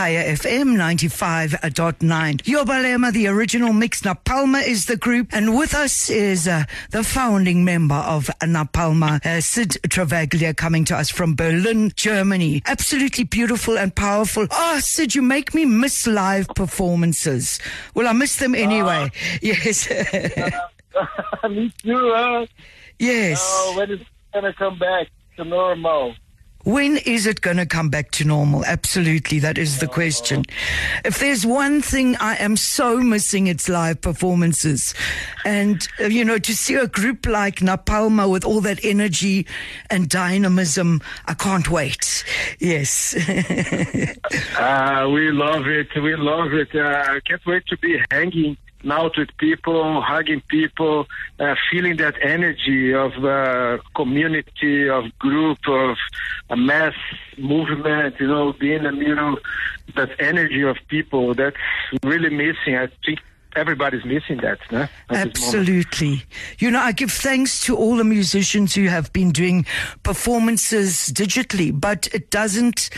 Kaya 0.06 0.36
FM 0.36 0.76
95.9. 0.76 2.42
Yobalema, 2.44 3.12
the 3.12 3.26
original 3.26 3.72
mix. 3.72 4.02
Napalma 4.02 4.64
is 4.64 4.86
the 4.86 4.96
group. 4.96 5.30
And 5.32 5.58
with 5.58 5.75
us 5.75 6.08
is 6.08 6.46
uh, 6.46 6.62
the 6.92 7.02
founding 7.02 7.64
member 7.64 7.96
of 7.96 8.26
Napalma, 8.40 9.18
uh, 9.26 9.40
Cid 9.40 9.70
Travaglia, 9.88 10.56
coming 10.56 10.84
to 10.84 10.96
us 10.96 11.10
from 11.10 11.34
Berlin, 11.34 11.90
Germany. 11.96 12.62
Absolutely 12.66 13.25
beautiful 13.25 13.76
and 13.76 13.92
powerful. 13.96 14.46
Oh, 14.52 14.78
Cid, 14.78 15.16
you 15.16 15.22
make 15.22 15.54
me 15.54 15.64
miss 15.64 16.06
live 16.06 16.46
performances. 16.54 17.58
Well, 17.94 18.06
I 18.06 18.12
miss 18.12 18.36
them 18.36 18.54
anyway. 18.54 19.10
yes. 19.42 19.90
Me 21.50 21.72
too, 21.82 22.12
huh? 22.14 22.46
yes. 23.00 23.40
Oh, 23.42 23.76
when 23.76 23.90
is 23.90 24.02
it 24.02 24.06
gonna 24.32 24.54
come 24.54 24.78
back 24.78 25.08
to 25.36 25.44
normal? 25.44 26.14
When 26.66 26.96
is 26.96 27.28
it 27.28 27.42
going 27.42 27.58
to 27.58 27.64
come 27.64 27.90
back 27.90 28.11
to 28.11 28.25
normal? 28.25 28.64
Absolutely, 28.64 29.38
that 29.38 29.56
is 29.56 29.78
the 29.78 29.87
question. 29.87 30.42
If 31.04 31.20
there's 31.20 31.46
one 31.46 31.80
thing 31.80 32.16
I 32.16 32.35
am 32.38 32.56
so 32.56 32.99
missing, 32.99 33.46
it's 33.46 33.68
live 33.68 34.00
performances. 34.00 34.92
And, 35.44 35.87
uh, 36.00 36.06
you 36.06 36.25
know, 36.25 36.38
to 36.38 36.56
see 36.56 36.75
a 36.75 36.88
group 36.88 37.25
like 37.25 37.61
Napalma 37.61 38.28
with 38.28 38.44
all 38.44 38.61
that 38.62 38.85
energy 38.85 39.46
and 39.90 40.08
dynamism, 40.08 41.02
I 41.26 41.35
can't 41.35 41.70
wait. 41.70 42.25
Yes. 42.58 43.14
Uh, 44.58 45.08
we 45.14 45.30
love 45.30 45.68
it. 45.68 45.94
We 45.94 46.16
love 46.16 46.52
it. 46.52 46.75
Uh, 46.75 47.12
I 47.12 47.20
can't 47.25 47.46
wait 47.46 47.64
to 47.68 47.78
be 47.78 48.02
hanging 48.11 48.56
out 48.90 49.16
with 49.16 49.28
people, 49.38 50.00
hugging 50.00 50.42
people, 50.49 51.06
uh, 51.38 51.54
feeling 51.71 51.97
that 51.97 52.14
energy 52.23 52.95
of 52.95 53.12
uh, 53.25 53.78
community, 53.95 54.88
of 54.88 55.04
group, 55.18 55.59
of 55.68 55.97
a 56.50 56.56
mass 56.56 56.95
movement, 57.38 58.14
you 58.21 58.28
know, 58.28 58.52
being 58.52 58.87
a 58.87 58.92
middle, 58.92 59.38
that 59.95 60.11
energy 60.18 60.62
of 60.62 60.76
people 60.88 61.35
that's 61.35 61.56
really 62.02 62.30
missing. 62.30 62.76
I 62.76 62.88
think 63.04 63.21
everybody's 63.56 64.04
missing 64.04 64.38
that. 64.38 64.59
No? 64.71 64.87
Absolutely. 65.11 66.23
You 66.59 66.71
know, 66.71 66.80
I 66.80 66.92
give 66.92 67.11
thanks 67.11 67.61
to 67.66 67.76
all 67.76 67.97
the 67.97 68.04
musicians 68.04 68.75
who 68.75 68.85
have 68.87 69.12
been 69.12 69.33
doing 69.33 69.66
performances 70.02 71.11
digitally, 71.12 71.78
but 71.78 72.06
it 72.12 72.30
doesn't 72.30 72.90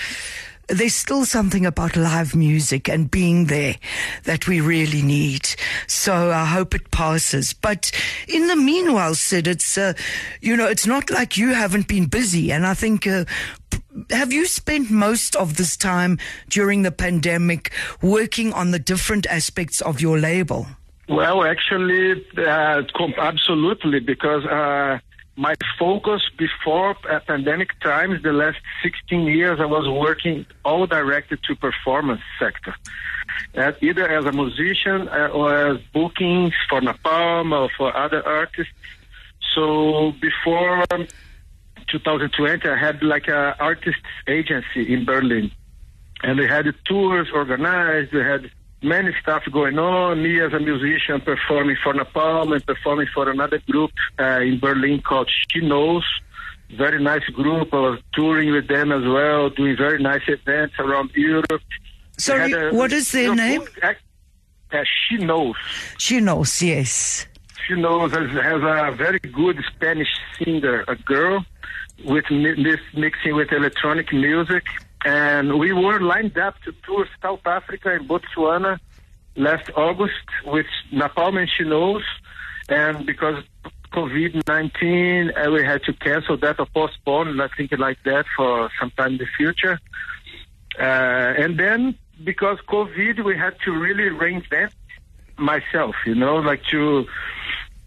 there's 0.68 0.94
still 0.94 1.24
something 1.24 1.64
about 1.64 1.96
live 1.96 2.36
music 2.36 2.88
and 2.88 3.10
being 3.10 3.46
there 3.46 3.76
that 4.24 4.46
we 4.46 4.60
really 4.60 5.02
need. 5.02 5.48
So 5.86 6.30
I 6.30 6.44
hope 6.44 6.74
it 6.74 6.90
passes. 6.90 7.52
But 7.52 7.90
in 8.28 8.46
the 8.46 8.56
meanwhile, 8.56 9.14
Cid, 9.14 9.46
it's, 9.46 9.78
uh, 9.78 9.94
you 10.40 10.56
know, 10.56 10.66
it's 10.66 10.86
not 10.86 11.10
like 11.10 11.36
you 11.36 11.54
haven't 11.54 11.88
been 11.88 12.06
busy. 12.06 12.52
And 12.52 12.66
I 12.66 12.74
think, 12.74 13.06
uh, 13.06 13.24
have 14.10 14.32
you 14.32 14.46
spent 14.46 14.90
most 14.90 15.34
of 15.36 15.56
this 15.56 15.76
time 15.76 16.18
during 16.48 16.82
the 16.82 16.92
pandemic 16.92 17.72
working 18.02 18.52
on 18.52 18.70
the 18.70 18.78
different 18.78 19.26
aspects 19.26 19.80
of 19.80 20.00
your 20.00 20.18
label? 20.18 20.66
Well, 21.08 21.42
actually, 21.44 22.26
uh, 22.36 22.82
absolutely, 23.18 24.00
because 24.00 24.44
uh, 24.44 24.98
my 25.38 25.54
focus 25.78 26.20
before 26.36 26.96
pandemic 27.28 27.78
times, 27.78 28.22
the 28.24 28.32
last 28.32 28.58
16 28.82 29.22
years, 29.22 29.60
I 29.60 29.66
was 29.66 29.88
working 29.88 30.44
all 30.64 30.86
directed 30.88 31.38
to 31.44 31.54
performance 31.54 32.20
sector, 32.40 32.74
uh, 33.56 33.70
either 33.80 34.08
as 34.08 34.24
a 34.24 34.32
musician 34.32 35.08
uh, 35.08 35.28
or 35.32 35.54
as 35.54 35.78
bookings 35.94 36.54
for 36.68 36.80
Napalm 36.80 37.56
or 37.56 37.70
for 37.76 37.96
other 37.96 38.26
artists. 38.26 38.72
So 39.54 40.12
before 40.20 40.84
2020, 41.88 42.68
I 42.68 42.76
had 42.76 43.00
like 43.04 43.28
a 43.28 43.54
artist 43.60 44.02
agency 44.26 44.92
in 44.92 45.04
Berlin, 45.04 45.52
and 46.24 46.36
they 46.36 46.48
had 46.48 46.66
tours 46.84 47.28
organized. 47.32 48.10
They 48.12 48.24
had 48.24 48.50
many 48.82 49.12
stuff 49.20 49.42
going 49.52 49.78
on. 49.78 50.22
Me 50.22 50.40
as 50.40 50.52
a 50.52 50.60
musician 50.60 51.20
performing 51.20 51.76
for 51.82 51.94
Napalm 51.94 52.54
and 52.54 52.64
performing 52.64 53.08
for 53.12 53.28
another 53.30 53.60
group 53.70 53.90
uh, 54.18 54.40
in 54.40 54.58
Berlin 54.58 55.00
called 55.02 55.30
She 55.50 55.60
Knows. 55.60 56.04
Very 56.76 57.02
nice 57.02 57.24
group. 57.24 57.72
I 57.72 57.76
was 57.76 58.00
touring 58.12 58.52
with 58.52 58.68
them 58.68 58.92
as 58.92 59.02
well, 59.04 59.48
doing 59.50 59.76
very 59.76 60.02
nice 60.02 60.22
events 60.28 60.74
around 60.78 61.10
Europe. 61.14 61.62
Sorry, 62.18 62.52
a, 62.52 62.70
what 62.72 62.92
is 62.92 63.12
their 63.12 63.34
name? 63.34 63.62
Uh, 63.82 64.84
she 65.08 65.16
Knows. 65.16 65.56
She 65.96 66.20
Knows, 66.20 66.60
yes. 66.60 67.26
She 67.66 67.74
Knows 67.74 68.12
has, 68.12 68.30
has 68.30 68.62
a 68.62 68.92
very 68.94 69.18
good 69.18 69.58
Spanish 69.74 70.08
singer, 70.38 70.84
a 70.88 70.96
girl 70.96 71.44
with 72.04 72.24
this 72.28 72.80
mixing 72.94 73.34
with 73.34 73.50
electronic 73.50 74.12
music. 74.12 74.64
And 75.04 75.58
we 75.58 75.72
were 75.72 76.00
lined 76.00 76.36
up 76.38 76.60
to 76.64 76.72
tour 76.84 77.06
South 77.22 77.46
Africa 77.46 77.94
and 77.94 78.08
Botswana 78.08 78.78
last 79.36 79.70
August 79.76 80.14
with 80.44 80.66
Napalm 80.92 81.38
and 81.38 81.48
She 81.48 81.64
Knows. 81.64 82.02
And 82.68 83.06
because 83.06 83.42
COVID-19, 83.92 85.46
uh, 85.46 85.50
we 85.50 85.64
had 85.64 85.82
to 85.84 85.92
cancel 85.92 86.36
that 86.38 86.58
or 86.58 86.66
postpone, 86.66 87.40
I 87.40 87.48
think 87.56 87.72
like 87.78 88.02
that 88.04 88.26
for 88.36 88.70
some 88.78 88.90
time 88.90 89.12
in 89.12 89.18
the 89.18 89.26
future. 89.36 89.78
Uh, 90.78 90.82
and 90.82 91.58
then 91.58 91.96
because 92.22 92.58
COVID, 92.68 93.24
we 93.24 93.36
had 93.36 93.58
to 93.64 93.72
really 93.72 94.10
reinvent 94.10 94.72
myself, 95.36 95.94
you 96.04 96.14
know, 96.14 96.36
like 96.36 96.64
to 96.70 97.06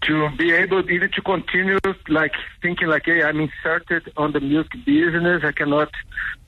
to 0.03 0.29
be 0.37 0.51
able 0.51 0.89
even 0.89 1.11
to 1.11 1.21
continue 1.21 1.79
like 2.07 2.33
thinking 2.61 2.87
like 2.87 3.03
hey 3.05 3.23
i'm 3.23 3.39
inserted 3.39 4.11
on 4.17 4.31
the 4.31 4.39
music 4.39 4.71
business. 4.85 5.43
I 5.43 5.51
cannot 5.51 5.91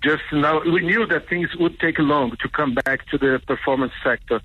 just 0.03 0.23
now 0.31 0.61
we 0.61 0.81
knew 0.81 1.05
that 1.07 1.29
things 1.29 1.49
would 1.57 1.79
take 1.79 1.99
long 1.99 2.31
to 2.41 2.49
come 2.49 2.73
back 2.73 3.07
to 3.07 3.17
the 3.17 3.41
performance 3.45 3.93
sector. 4.03 4.41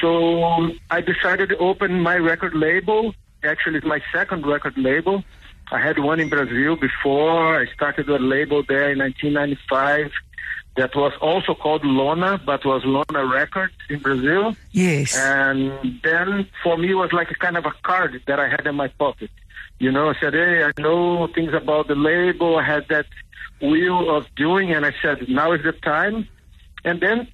So 0.00 0.70
i 0.90 1.00
decided 1.00 1.50
to 1.50 1.58
open 1.58 2.00
my 2.00 2.16
record 2.16 2.54
label. 2.54 3.14
Actually 3.42 3.78
it's 3.78 3.86
my 3.86 4.00
second 4.12 4.46
record 4.46 4.76
label. 4.76 5.22
I 5.72 5.80
had 5.80 5.98
one 5.98 6.18
in 6.18 6.28
brazil 6.28 6.76
before. 6.76 7.60
I 7.60 7.66
started 7.74 8.08
a 8.08 8.18
label 8.18 8.62
there 8.66 8.90
in 8.90 8.98
1995 8.98 10.10
that 10.80 10.96
was 10.96 11.12
also 11.20 11.54
called 11.54 11.84
Lona, 11.84 12.40
but 12.44 12.64
was 12.64 12.82
Lona 12.86 13.26
Records 13.26 13.74
in 13.90 13.98
Brazil. 13.98 14.56
Yes. 14.72 15.14
And 15.14 16.00
then 16.02 16.48
for 16.62 16.78
me, 16.78 16.92
it 16.92 16.94
was 16.94 17.12
like 17.12 17.30
a 17.30 17.34
kind 17.34 17.58
of 17.58 17.66
a 17.66 17.74
card 17.82 18.22
that 18.26 18.40
I 18.40 18.48
had 18.48 18.66
in 18.66 18.76
my 18.76 18.88
pocket. 18.88 19.30
You 19.78 19.92
know, 19.92 20.08
I 20.08 20.14
said, 20.18 20.32
hey, 20.32 20.64
I 20.64 20.72
know 20.80 21.26
things 21.34 21.52
about 21.52 21.88
the 21.88 21.94
label. 21.94 22.56
I 22.56 22.64
had 22.64 22.88
that 22.88 23.04
wheel 23.60 24.14
of 24.16 24.24
doing, 24.36 24.72
and 24.72 24.86
I 24.86 24.92
said, 25.02 25.28
now 25.28 25.52
is 25.52 25.62
the 25.62 25.72
time. 25.72 26.26
And 26.82 26.98
then 27.02 27.28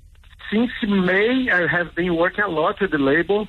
since 0.50 0.72
May, 0.82 1.48
I 1.48 1.68
have 1.68 1.94
been 1.94 2.16
working 2.16 2.42
a 2.42 2.48
lot 2.48 2.80
with 2.80 2.90
the 2.90 2.98
label, 2.98 3.46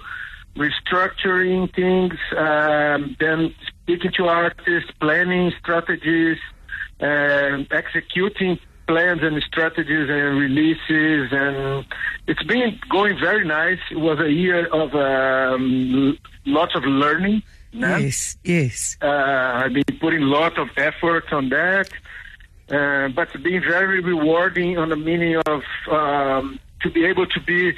restructuring 0.55 1.73
things, 1.73 2.19
um, 2.37 3.15
then 3.19 3.55
speaking 3.67 4.11
to 4.17 4.27
artists, 4.27 4.91
planning 4.99 5.51
strategies, 5.59 6.37
uh, 7.01 7.63
executing 7.71 8.59
plans 8.87 9.21
and 9.21 9.41
strategies 9.43 10.09
and 10.09 10.39
releases, 10.39 11.31
and 11.31 11.85
it's 12.27 12.43
been 12.43 12.79
going 12.89 13.19
very 13.19 13.45
nice. 13.45 13.79
It 13.91 13.99
was 13.99 14.19
a 14.19 14.31
year 14.31 14.65
of 14.67 14.95
um, 14.95 16.17
lots 16.45 16.73
of 16.75 16.83
learning. 16.83 17.43
Yes, 17.71 18.37
yes. 18.43 18.97
Uh, 19.01 19.07
I've 19.07 19.73
been 19.73 19.99
putting 19.99 20.23
a 20.23 20.25
lot 20.25 20.57
of 20.57 20.69
effort 20.77 21.31
on 21.31 21.49
that, 21.49 21.89
uh, 22.69 23.09
but 23.09 23.29
it's 23.33 23.43
been 23.43 23.61
very 23.61 24.01
rewarding 24.01 24.77
on 24.77 24.89
the 24.89 24.95
meaning 24.95 25.35
of 25.45 25.61
um, 25.91 26.59
to 26.81 26.89
be 26.89 27.05
able 27.05 27.27
to 27.27 27.39
be 27.41 27.73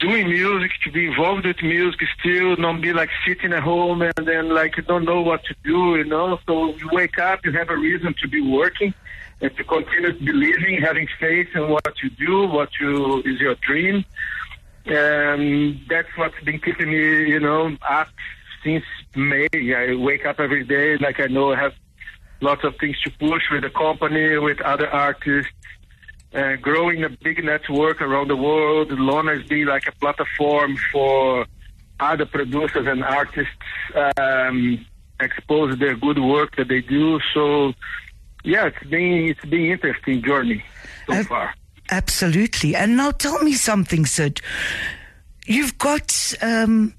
doing 0.00 0.28
music, 0.28 0.70
to 0.84 0.92
be 0.92 1.06
involved 1.06 1.46
with 1.46 1.62
music 1.62 2.00
still, 2.20 2.56
not 2.56 2.80
be 2.80 2.92
like 2.92 3.10
sitting 3.26 3.52
at 3.52 3.62
home 3.62 4.02
and 4.02 4.26
then 4.26 4.48
like 4.50 4.76
you 4.76 4.82
don't 4.82 5.04
know 5.04 5.20
what 5.20 5.44
to 5.44 5.54
do, 5.64 5.96
you 5.96 6.04
know. 6.04 6.38
So 6.46 6.74
you 6.76 6.88
wake 6.92 7.18
up, 7.18 7.44
you 7.44 7.52
have 7.52 7.70
a 7.70 7.76
reason 7.76 8.14
to 8.22 8.28
be 8.28 8.40
working 8.40 8.94
and 9.44 9.54
to 9.58 9.64
continue 9.64 10.12
believing, 10.24 10.80
having 10.80 11.06
faith 11.20 11.48
in 11.54 11.68
what 11.68 11.94
you 12.02 12.08
do, 12.10 12.48
what 12.48 12.70
you 12.80 13.20
is 13.26 13.38
your 13.38 13.54
dream. 13.56 14.02
And 14.86 15.78
that's 15.88 16.08
what's 16.16 16.40
been 16.44 16.58
keeping 16.60 16.90
me, 16.90 17.28
you 17.28 17.40
know, 17.40 17.76
up 17.86 18.08
since 18.62 18.84
May. 19.14 19.48
I 19.54 19.94
wake 19.96 20.24
up 20.24 20.40
every 20.40 20.64
day 20.64 20.96
like 20.96 21.20
I 21.20 21.26
know 21.26 21.52
I 21.52 21.60
have 21.60 21.74
lots 22.40 22.64
of 22.64 22.74
things 22.80 22.98
to 23.02 23.10
push 23.10 23.42
with 23.52 23.62
the 23.62 23.70
company, 23.70 24.38
with 24.38 24.62
other 24.62 24.88
artists, 24.88 25.52
uh, 26.34 26.56
growing 26.56 27.04
a 27.04 27.10
big 27.10 27.44
network 27.44 28.00
around 28.00 28.28
the 28.28 28.36
world. 28.36 28.90
Lona 28.92 29.32
is 29.32 29.42
being 29.46 29.66
like 29.66 29.86
a 29.86 29.92
platform 29.92 30.78
for 30.90 31.46
other 32.00 32.24
producers 32.24 32.86
and 32.86 33.04
artists 33.04 33.52
um, 34.16 34.84
expose 35.20 35.78
their 35.78 35.96
good 35.96 36.18
work 36.18 36.56
that 36.56 36.68
they 36.68 36.80
do. 36.80 37.20
So 37.34 37.74
yeah, 38.44 38.66
it's 38.66 38.86
been 38.88 39.28
it's 39.28 39.44
been 39.44 39.66
interesting 39.66 40.22
journey 40.22 40.62
so 41.06 41.24
far. 41.24 41.54
Absolutely. 41.90 42.74
And 42.74 42.96
now 42.96 43.10
tell 43.10 43.42
me 43.42 43.54
something, 43.54 44.06
Cid. 44.06 44.40
You've 45.46 45.76
got, 45.76 46.34
um, 46.40 46.94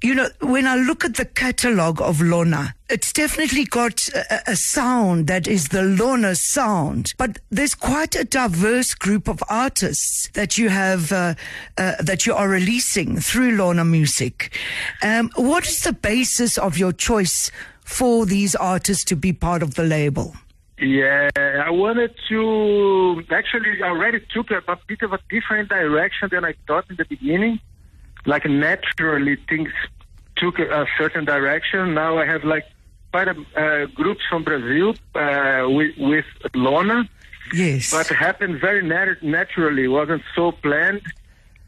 you 0.00 0.14
know, 0.14 0.28
when 0.40 0.66
I 0.66 0.76
look 0.76 1.04
at 1.04 1.16
the 1.16 1.24
catalog 1.24 2.00
of 2.00 2.20
Lona, 2.20 2.74
it's 2.88 3.12
definitely 3.12 3.64
got 3.64 4.08
a, 4.08 4.52
a, 4.52 4.56
sound 4.56 5.26
that 5.26 5.48
is 5.48 5.68
the 5.68 5.82
Lona 5.82 6.36
sound, 6.36 7.14
but 7.18 7.38
there's 7.50 7.74
quite 7.74 8.14
a 8.14 8.22
diverse 8.22 8.94
group 8.94 9.26
of 9.26 9.42
artists 9.48 10.28
that 10.34 10.56
you 10.56 10.68
have, 10.68 11.10
uh, 11.10 11.34
uh, 11.76 11.96
that 12.00 12.24
you 12.24 12.34
are 12.34 12.48
releasing 12.48 13.18
through 13.18 13.56
Lona 13.56 13.84
Musik. 13.84 14.56
Um, 15.02 15.30
what 15.34 15.66
is 15.66 15.82
the 15.82 15.92
basis 15.92 16.56
of 16.56 16.78
your 16.78 16.92
choice 16.92 17.50
for 17.82 18.24
these 18.24 18.54
artists 18.54 19.04
to 19.06 19.16
be 19.16 19.32
part 19.32 19.64
of 19.64 19.74
the 19.74 19.84
label? 19.84 20.36
Yeah, 20.80 21.28
I 21.36 21.70
wanted 21.70 22.14
to 22.28 23.24
actually 23.30 23.82
I 23.82 23.88
already 23.88 24.20
took 24.32 24.50
a, 24.50 24.58
a, 24.68 24.78
bit 24.86 25.02
of 25.02 25.12
a 25.12 25.18
different 25.28 25.70
direction 25.70 26.28
than 26.30 26.44
I 26.44 26.54
thought 26.66 26.84
in 26.88 26.96
the 26.96 27.04
beginning. 27.04 27.58
Like 28.26 28.46
naturally, 28.46 29.36
things 29.48 29.70
took 30.36 30.60
a, 30.60 30.82
a 30.82 30.86
certain 30.96 31.24
direction. 31.24 31.94
Now 31.94 32.18
I 32.18 32.26
have 32.26 32.44
like 32.44 32.64
quite 33.10 33.26
a 33.26 33.36
uh, 33.56 33.86
groups 33.86 34.20
from 34.28 34.44
Brazil 34.44 34.94
uh, 35.16 35.66
with, 35.68 35.96
with 35.98 36.26
Lona. 36.54 37.08
Yes, 37.52 37.90
but 37.90 38.10
it 38.10 38.14
happened 38.14 38.60
very 38.60 38.82
nat- 38.86 39.22
naturally. 39.22 39.84
It 39.84 39.88
wasn't 39.88 40.22
so 40.36 40.52
planned. 40.52 41.02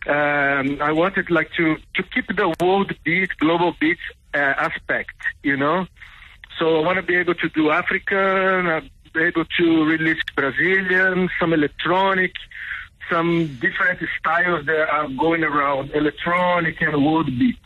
Um, 0.06 0.80
I 0.80 0.92
wanted 0.92 1.30
like 1.30 1.50
to 1.56 1.76
to 1.96 2.02
keep 2.14 2.28
the 2.28 2.54
world 2.60 2.92
beat, 3.02 3.30
global 3.38 3.74
beat 3.80 3.98
uh, 4.34 4.38
aspect, 4.38 5.14
you 5.42 5.56
know. 5.56 5.86
So 6.58 6.76
I 6.76 6.80
want 6.84 6.96
to 6.96 7.02
be 7.02 7.16
able 7.16 7.34
to 7.34 7.48
do 7.48 7.70
African, 7.70 8.90
able 9.16 9.44
to 9.58 9.84
release 9.84 10.20
Brazilian, 10.34 11.28
some 11.38 11.52
electronic, 11.52 12.32
some 13.10 13.46
different 13.60 14.00
styles 14.18 14.66
that 14.66 14.88
are 14.90 15.08
going 15.08 15.42
around, 15.44 15.90
electronic 15.92 16.80
and 16.80 17.04
world 17.04 17.26
beat. 17.26 17.56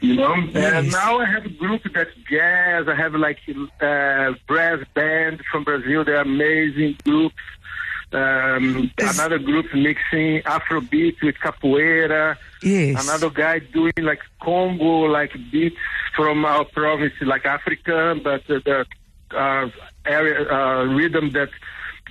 You 0.00 0.14
know, 0.16 0.34
Yes. 0.52 0.72
and 0.74 0.92
now 0.92 1.18
I 1.20 1.24
have 1.24 1.46
a 1.46 1.48
group 1.48 1.82
that's 1.94 2.10
jazz. 2.30 2.86
I 2.86 2.94
have 2.94 3.14
like 3.14 3.38
uh, 3.80 4.34
brass 4.46 4.84
band 4.94 5.40
from 5.50 5.64
Brazil. 5.64 6.04
They're 6.04 6.20
amazing 6.20 6.96
groups. 7.04 7.34
Um, 8.12 8.90
another 8.98 9.38
group 9.38 9.66
mixing 9.74 10.42
Afrobeat 10.42 11.20
with 11.22 11.34
capoeira. 11.36 12.36
Yes. 12.62 13.02
Another 13.08 13.30
guy 13.30 13.58
doing 13.58 13.92
like 13.98 14.20
Congo, 14.42 15.06
like 15.06 15.32
beats 15.50 15.76
from 16.14 16.44
our 16.44 16.64
province, 16.66 17.14
like 17.22 17.46
African, 17.46 18.22
but 18.22 18.48
uh, 18.50 18.60
the 18.64 18.86
uh, 19.36 19.68
area 20.06 20.50
uh, 20.50 20.84
rhythm 20.84 21.32
that 21.32 21.50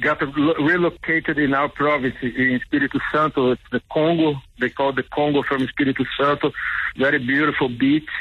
got 0.02 0.22
relocated 0.22 1.38
in 1.38 1.54
our 1.54 1.70
province 1.70 2.16
in 2.22 2.60
Espírito 2.60 3.00
Santo. 3.12 3.52
It's 3.52 3.62
the 3.72 3.82
Congo. 3.92 4.36
They 4.60 4.70
call 4.70 4.94
the 4.94 5.04
Congo 5.04 5.44
from 5.44 5.66
Espírito 5.66 6.06
Santo. 6.18 6.52
Very 6.98 7.20
beautiful 7.20 7.70
beats 7.70 8.12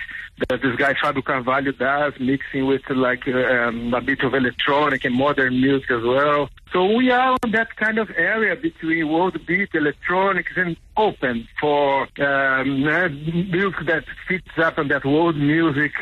that 0.48 0.60
this 0.62 0.74
guy 0.76 0.94
Fabio 1.00 1.22
Carvalho 1.22 1.72
does, 1.72 2.12
mixing 2.18 2.66
with 2.66 2.82
like 2.90 3.26
um, 3.28 3.94
a 3.94 4.00
bit 4.00 4.20
of 4.22 4.34
electronic 4.34 5.04
and 5.04 5.14
modern 5.14 5.60
music 5.60 5.90
as 5.90 6.02
well. 6.02 6.48
So 6.72 6.84
we 6.96 7.10
are 7.10 7.36
on 7.42 7.52
that 7.52 7.76
kind 7.76 7.98
of 7.98 8.10
area 8.16 8.56
between 8.56 9.08
world 9.08 9.38
beat, 9.46 9.70
electronics, 9.74 10.52
and 10.56 10.76
open 10.96 11.46
for 11.60 12.02
um, 12.18 12.84
uh, 12.84 13.08
music 13.08 13.86
that 13.86 14.04
fits 14.28 14.58
up 14.58 14.78
on 14.78 14.88
that 14.88 15.04
world 15.04 15.36
music 15.36 15.92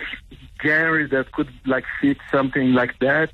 genre 0.65 1.07
that 1.09 1.33
could 1.33 1.51
like 1.67 1.85
fit 2.01 2.17
something 2.31 2.73
like 2.73 2.99
that. 3.01 3.31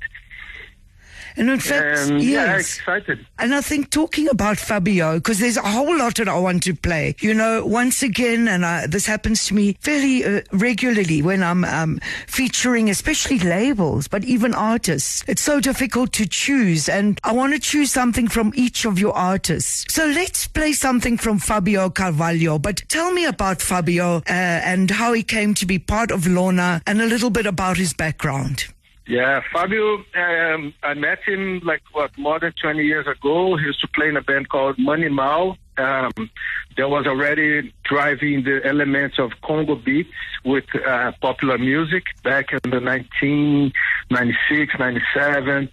And 1.39 1.49
in 1.49 1.59
fact, 1.59 2.11
yeah, 2.11 2.57
yes. 2.57 2.77
excited. 2.77 3.25
And 3.39 3.55
I 3.55 3.61
think 3.61 3.91
talking 3.91 4.27
about 4.27 4.57
Fabio, 4.57 5.15
because 5.15 5.39
there's 5.39 5.55
a 5.55 5.61
whole 5.61 5.97
lot 5.97 6.15
that 6.15 6.27
I 6.27 6.37
want 6.37 6.63
to 6.63 6.75
play. 6.75 7.15
You 7.21 7.33
know, 7.33 7.65
once 7.65 8.03
again, 8.03 8.49
and 8.49 8.65
I, 8.65 8.87
this 8.87 9.05
happens 9.05 9.45
to 9.45 9.53
me 9.53 9.77
fairly 9.79 10.25
uh, 10.25 10.41
regularly 10.51 11.21
when 11.21 11.41
I'm 11.41 11.63
um, 11.63 12.01
featuring, 12.27 12.89
especially 12.89 13.39
labels, 13.39 14.09
but 14.09 14.25
even 14.25 14.53
artists. 14.53 15.23
It's 15.27 15.41
so 15.41 15.61
difficult 15.61 16.11
to 16.13 16.25
choose, 16.25 16.89
and 16.89 17.17
I 17.23 17.31
want 17.31 17.53
to 17.53 17.59
choose 17.59 17.89
something 17.89 18.27
from 18.27 18.51
each 18.55 18.83
of 18.83 18.99
your 18.99 19.13
artists. 19.13 19.85
So 19.93 20.05
let's 20.07 20.45
play 20.45 20.73
something 20.73 21.17
from 21.17 21.39
Fabio 21.39 21.89
Carvalho. 21.89 22.59
But 22.59 22.83
tell 22.89 23.13
me 23.13 23.23
about 23.23 23.61
Fabio 23.61 24.17
uh, 24.17 24.21
and 24.27 24.91
how 24.91 25.13
he 25.13 25.23
came 25.23 25.53
to 25.53 25.65
be 25.65 25.79
part 25.79 26.11
of 26.11 26.27
Lona, 26.27 26.81
and 26.85 27.01
a 27.01 27.05
little 27.05 27.29
bit 27.29 27.45
about 27.45 27.77
his 27.77 27.93
background. 27.93 28.65
Yeah, 29.09 29.41
Fabio, 29.51 30.03
um, 30.15 30.71
I 30.83 30.93
met 30.93 31.17
him 31.25 31.61
like 31.65 31.81
what 31.93 32.15
more 32.15 32.39
than 32.39 32.53
20 32.61 32.83
years 32.83 33.07
ago. 33.07 33.57
He 33.57 33.63
used 33.65 33.81
to 33.81 33.87
play 33.87 34.07
in 34.07 34.15
a 34.15 34.21
band 34.21 34.49
called 34.49 34.77
Money 34.77 35.09
Mal. 35.09 35.57
Um, 35.79 36.11
that 36.77 36.87
was 36.87 37.07
already 37.07 37.73
driving 37.85 38.43
the 38.43 38.61
elements 38.63 39.17
of 39.17 39.31
Congo 39.43 39.73
beats 39.73 40.13
with 40.45 40.65
uh, 40.85 41.11
popular 41.21 41.57
music 41.57 42.03
back 42.23 42.53
in 42.53 42.69
the 42.69 42.79
1996, 42.79 44.73
97. 44.77 45.69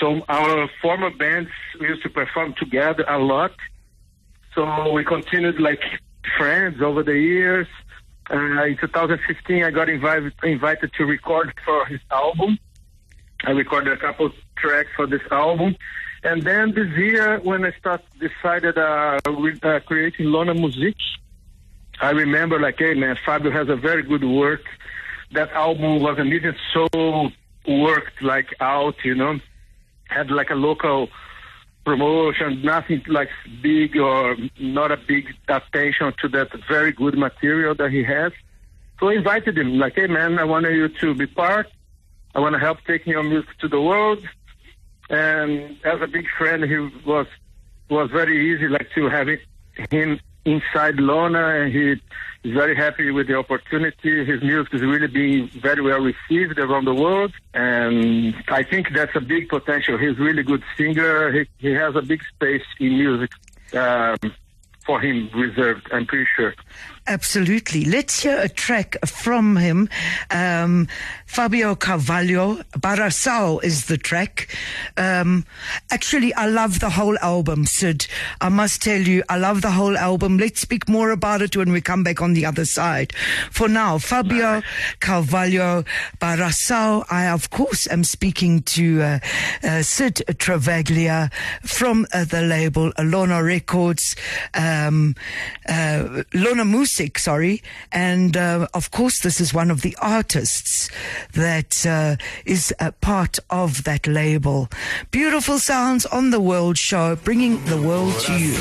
So 0.00 0.22
our 0.30 0.70
former 0.80 1.10
bands 1.10 1.50
we 1.78 1.88
used 1.88 2.02
to 2.04 2.08
perform 2.08 2.54
together 2.58 3.04
a 3.06 3.18
lot. 3.18 3.52
So 4.54 4.92
we 4.92 5.04
continued 5.04 5.60
like 5.60 5.82
friends 6.38 6.80
over 6.80 7.02
the 7.02 7.18
years. 7.18 7.66
Uh, 8.30 8.64
in 8.64 8.76
2015, 8.80 9.64
I 9.64 9.70
got 9.70 9.88
invited 9.88 10.32
invited 10.42 10.92
to 10.94 11.04
record 11.04 11.52
for 11.64 11.84
his 11.86 12.00
album. 12.10 12.58
I 13.44 13.50
recorded 13.50 13.92
a 13.92 13.96
couple 13.96 14.30
tracks 14.56 14.90
for 14.94 15.06
this 15.06 15.22
album, 15.30 15.76
and 16.22 16.42
then 16.42 16.72
this 16.74 16.88
year, 16.96 17.40
when 17.40 17.64
I 17.64 17.72
start 17.72 18.02
decided 18.20 18.78
uh, 18.78 19.18
uh, 19.26 19.80
creating 19.80 20.26
Lona 20.26 20.54
Musik, 20.54 20.96
I 22.00 22.10
remember 22.10 22.60
like, 22.60 22.78
hey 22.78 22.94
man, 22.94 23.16
Fabio 23.24 23.50
has 23.50 23.68
a 23.68 23.76
very 23.76 24.02
good 24.02 24.24
work. 24.24 24.62
That 25.32 25.50
album 25.52 26.00
wasn't 26.00 26.32
even 26.32 26.54
so 26.72 27.30
worked 27.66 28.22
like 28.22 28.54
out, 28.60 28.94
you 29.04 29.14
know, 29.14 29.38
had 30.08 30.30
like 30.30 30.50
a 30.50 30.54
local 30.54 31.08
promotion, 31.84 32.62
nothing 32.62 33.02
like 33.08 33.30
big 33.60 33.96
or 33.96 34.36
not 34.58 34.92
a 34.92 34.96
big 34.96 35.34
attention 35.48 36.12
to 36.20 36.28
that 36.28 36.48
very 36.68 36.92
good 36.92 37.18
material 37.18 37.74
that 37.74 37.90
he 37.90 38.04
has. 38.04 38.32
So 39.00 39.08
I 39.08 39.14
invited 39.14 39.58
him, 39.58 39.78
like, 39.78 39.94
hey 39.96 40.06
man, 40.06 40.38
I 40.38 40.44
want 40.44 40.66
you 40.66 40.88
to 40.88 41.14
be 41.14 41.26
part. 41.26 41.66
I 42.34 42.40
want 42.40 42.54
to 42.54 42.58
help 42.58 42.78
taking 42.86 43.12
your 43.12 43.22
music 43.22 43.58
to 43.58 43.68
the 43.68 43.80
world. 43.80 44.26
And 45.10 45.76
as 45.84 46.00
a 46.00 46.06
big 46.06 46.26
friend, 46.38 46.64
he 46.64 46.78
was 47.04 47.26
was 47.88 48.10
very 48.10 48.54
easy, 48.54 48.68
like 48.68 48.88
to 48.94 49.08
have 49.08 49.28
it, 49.28 49.40
him 49.90 50.18
inside 50.44 50.96
Lona, 50.96 51.60
and 51.60 51.72
he 51.72 51.92
is 51.92 51.98
very 52.44 52.74
happy 52.74 53.10
with 53.10 53.28
the 53.28 53.36
opportunity. 53.36 54.24
His 54.24 54.42
music 54.42 54.74
is 54.74 54.82
really 54.82 55.06
being 55.06 55.48
very 55.48 55.82
well 55.82 56.00
received 56.00 56.58
around 56.58 56.86
the 56.86 56.94
world, 56.94 57.32
and 57.54 58.34
I 58.48 58.62
think 58.62 58.92
that's 58.94 59.14
a 59.14 59.20
big 59.20 59.48
potential. 59.48 59.98
He's 59.98 60.18
a 60.18 60.22
really 60.22 60.42
good 60.42 60.62
singer. 60.76 61.32
He 61.32 61.46
he 61.58 61.72
has 61.72 61.94
a 61.96 62.02
big 62.02 62.22
space 62.34 62.64
in 62.80 62.98
music 62.98 63.30
um, 63.74 64.16
for 64.84 65.00
him 65.00 65.30
reserved. 65.34 65.88
I'm 65.92 66.06
pretty 66.06 66.26
sure. 66.36 66.54
Absolutely. 67.08 67.84
Let's 67.84 68.22
hear 68.22 68.38
a 68.38 68.48
track 68.48 68.96
from 69.04 69.56
him. 69.56 69.88
Um, 70.30 70.86
Fabio 71.26 71.74
Carvalho, 71.74 72.62
Barracão 72.78 73.62
is 73.64 73.86
the 73.86 73.96
track. 73.96 74.54
Um, 74.96 75.44
actually, 75.90 76.32
I 76.34 76.46
love 76.46 76.78
the 76.78 76.90
whole 76.90 77.18
album, 77.18 77.66
Cid. 77.66 78.06
I 78.40 78.50
must 78.50 78.82
tell 78.82 79.00
you, 79.00 79.24
I 79.28 79.38
love 79.38 79.62
the 79.62 79.72
whole 79.72 79.96
album. 79.96 80.38
Let's 80.38 80.60
speak 80.60 80.88
more 80.88 81.10
about 81.10 81.42
it 81.42 81.56
when 81.56 81.72
we 81.72 81.80
come 81.80 82.04
back 82.04 82.22
on 82.22 82.34
the 82.34 82.46
other 82.46 82.64
side. 82.64 83.14
For 83.50 83.68
now, 83.68 83.98
Fabio 83.98 84.62
Carvalho, 85.00 85.84
Barracão. 86.20 87.04
I, 87.10 87.26
of 87.30 87.50
course, 87.50 87.88
am 87.90 88.04
speaking 88.04 88.62
to 88.62 89.02
uh, 89.02 89.18
uh, 89.64 89.82
Cid 89.82 90.22
Travaglia 90.38 91.32
from 91.62 92.06
uh, 92.12 92.26
the 92.26 92.42
label 92.42 92.92
Lona 92.98 93.42
Records, 93.42 94.14
um, 94.54 95.16
uh, 95.68 96.22
Lona 96.62 96.78
Musik, 96.78 97.18
sorry. 97.18 97.62
And 97.90 98.36
uh, 98.36 98.68
of 98.74 98.90
course, 98.90 99.20
this 99.20 99.40
is 99.40 99.52
one 99.52 99.70
of 99.70 99.82
the 99.82 99.96
artists 100.00 100.88
that 101.32 101.84
uh, 101.84 102.16
is 102.44 102.72
a 102.78 102.92
part 102.92 103.38
of 103.50 103.84
that 103.84 104.06
label. 104.06 104.68
Beautiful 105.10 105.58
sounds 105.58 106.06
on 106.06 106.30
the 106.30 106.40
World 106.40 106.78
Show, 106.78 107.16
bringing 107.16 107.64
the 107.64 107.80
world 107.80 108.14
to 108.20 108.38
you. 108.38 108.54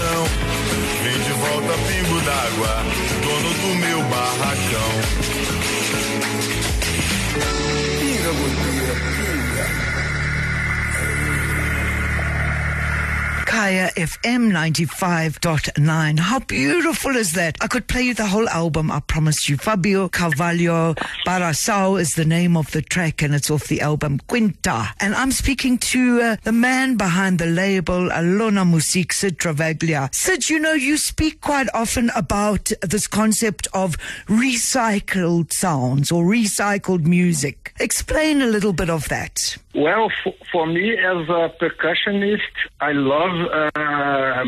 Kaya 13.62 13.92
FM 13.96 14.52
95.9. 14.52 16.18
How 16.18 16.40
beautiful 16.40 17.16
is 17.16 17.34
that? 17.34 17.58
I 17.62 17.68
could 17.68 17.86
play 17.86 18.02
you 18.02 18.16
the 18.16 18.26
whole 18.26 18.50
album, 18.50 18.90
I 18.90 19.02
promise 19.02 19.48
you. 19.48 19.56
Fabio 19.56 20.10
Carvalho 20.10 20.96
Barracão 21.28 22.02
is 22.02 22.16
the 22.16 22.26
name 22.26 22.58
of 22.58 22.72
the 22.72 22.82
track 22.82 23.22
and 23.22 23.36
it's 23.36 23.52
off 23.52 23.68
the 23.68 23.82
album 23.82 24.20
Quinta. 24.26 24.96
And 25.00 25.14
I'm 25.14 25.32
speaking 25.32 25.78
to 25.94 26.22
uh, 26.22 26.36
the 26.42 26.52
man 26.52 26.98
behind 26.98 27.38
the 27.38 27.46
label, 27.46 28.10
Alona 28.10 28.68
Music, 28.68 29.14
Cid 29.14 29.38
Travaglia. 29.38 30.12
Cid, 30.12 30.50
you 30.50 30.58
know, 30.58 30.74
you 30.74 30.98
speak 30.98 31.40
quite 31.42 31.68
often 31.72 32.10
about 32.16 32.72
this 32.82 33.06
concept 33.06 33.68
of 33.76 33.96
recycled 34.26 35.54
sounds 35.54 36.12
or 36.12 36.24
recycled 36.24 37.06
music. 37.06 37.76
Explain 37.80 38.42
a 38.42 38.48
little 38.48 38.74
bit 38.74 38.90
of 38.90 39.08
that. 39.10 39.56
Well, 39.74 40.12
for, 40.24 40.34
for 40.52 40.66
me 40.66 40.98
as 40.98 41.30
a 41.30 41.54
percussionist, 41.62 42.40
I 42.82 42.92
love 42.92 43.51
uh, 43.52 44.46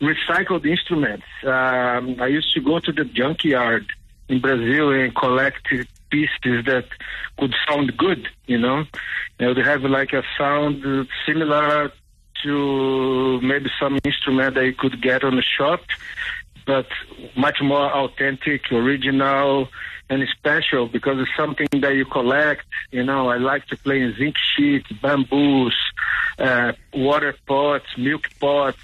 recycled 0.00 0.66
instruments. 0.66 1.26
Um, 1.44 2.16
I 2.20 2.26
used 2.26 2.52
to 2.54 2.60
go 2.60 2.78
to 2.80 2.92
the 2.92 3.04
junkyard 3.04 3.86
in 4.28 4.40
Brazil 4.40 4.90
and 4.90 5.14
collect 5.14 5.66
pieces 6.10 6.64
that 6.66 6.86
could 7.38 7.54
sound 7.68 7.96
good. 7.96 8.28
You 8.46 8.58
know, 8.58 8.84
they 9.38 9.52
have 9.62 9.82
like 9.82 10.12
a 10.12 10.22
sound 10.38 11.08
similar 11.26 11.92
to 12.42 13.40
maybe 13.42 13.70
some 13.78 13.98
instrument 14.04 14.54
that 14.54 14.64
you 14.64 14.74
could 14.74 15.02
get 15.02 15.24
on 15.24 15.36
the 15.36 15.42
shop, 15.42 15.80
but 16.66 16.86
much 17.36 17.58
more 17.60 17.92
authentic, 17.92 18.72
original, 18.72 19.68
and 20.10 20.26
special 20.36 20.88
because 20.88 21.18
it's 21.20 21.30
something 21.36 21.68
that 21.80 21.94
you 21.94 22.04
collect. 22.04 22.64
You 22.90 23.04
know, 23.04 23.28
I 23.30 23.38
like 23.38 23.66
to 23.68 23.76
play 23.76 24.00
in 24.02 24.14
zinc 24.18 24.34
sheets, 24.54 24.90
bamboos, 25.00 25.76
uh, 26.38 26.72
water 26.92 27.34
pots, 27.46 27.86
milk 27.96 28.28
pots. 28.40 28.76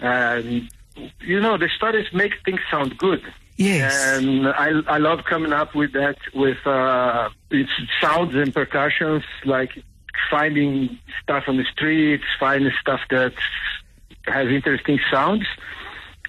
And, 0.00 0.68
you 1.20 1.40
know, 1.40 1.56
the 1.56 1.68
stories 1.76 2.08
make 2.12 2.34
things 2.44 2.60
sound 2.70 2.98
good. 2.98 3.22
Yes. 3.56 4.16
And 4.16 4.48
I, 4.48 4.70
I 4.88 4.98
love 4.98 5.20
coming 5.24 5.52
up 5.52 5.74
with 5.74 5.92
that, 5.92 6.16
with 6.34 6.66
uh, 6.66 7.28
its 7.50 7.70
sounds 8.00 8.34
and 8.34 8.52
percussions, 8.52 9.22
like 9.44 9.70
finding 10.30 10.98
stuff 11.22 11.44
on 11.46 11.58
the 11.58 11.64
streets, 11.64 12.24
finding 12.40 12.72
stuff 12.80 13.00
that 13.10 13.34
has 14.24 14.48
interesting 14.48 14.98
sounds. 15.10 15.46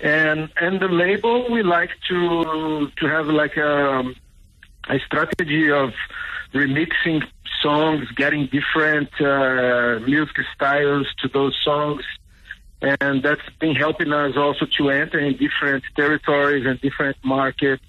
And 0.04 0.50
and 0.60 0.80
the 0.80 0.88
label 0.88 1.52
we 1.52 1.62
like 1.62 1.92
to 2.10 2.90
to 2.98 3.08
have 3.08 3.28
like 3.28 3.56
a 3.58 4.04
a 4.90 5.00
strategy 5.06 5.72
of 5.72 5.92
remixing 6.54 7.24
songs, 7.62 8.10
getting 8.16 8.48
different 8.48 9.10
uh, 9.22 10.00
music 10.06 10.38
styles 10.56 11.08
to 11.22 11.28
those 11.28 11.56
songs, 11.64 12.04
and 12.82 13.22
that's 13.22 13.48
been 13.60 13.76
helping 13.76 14.12
us 14.12 14.36
also 14.36 14.66
to 14.78 14.90
enter 14.90 15.20
in 15.20 15.38
different 15.38 15.84
territories 15.96 16.66
and 16.66 16.82
different 16.82 17.18
markets, 17.24 17.84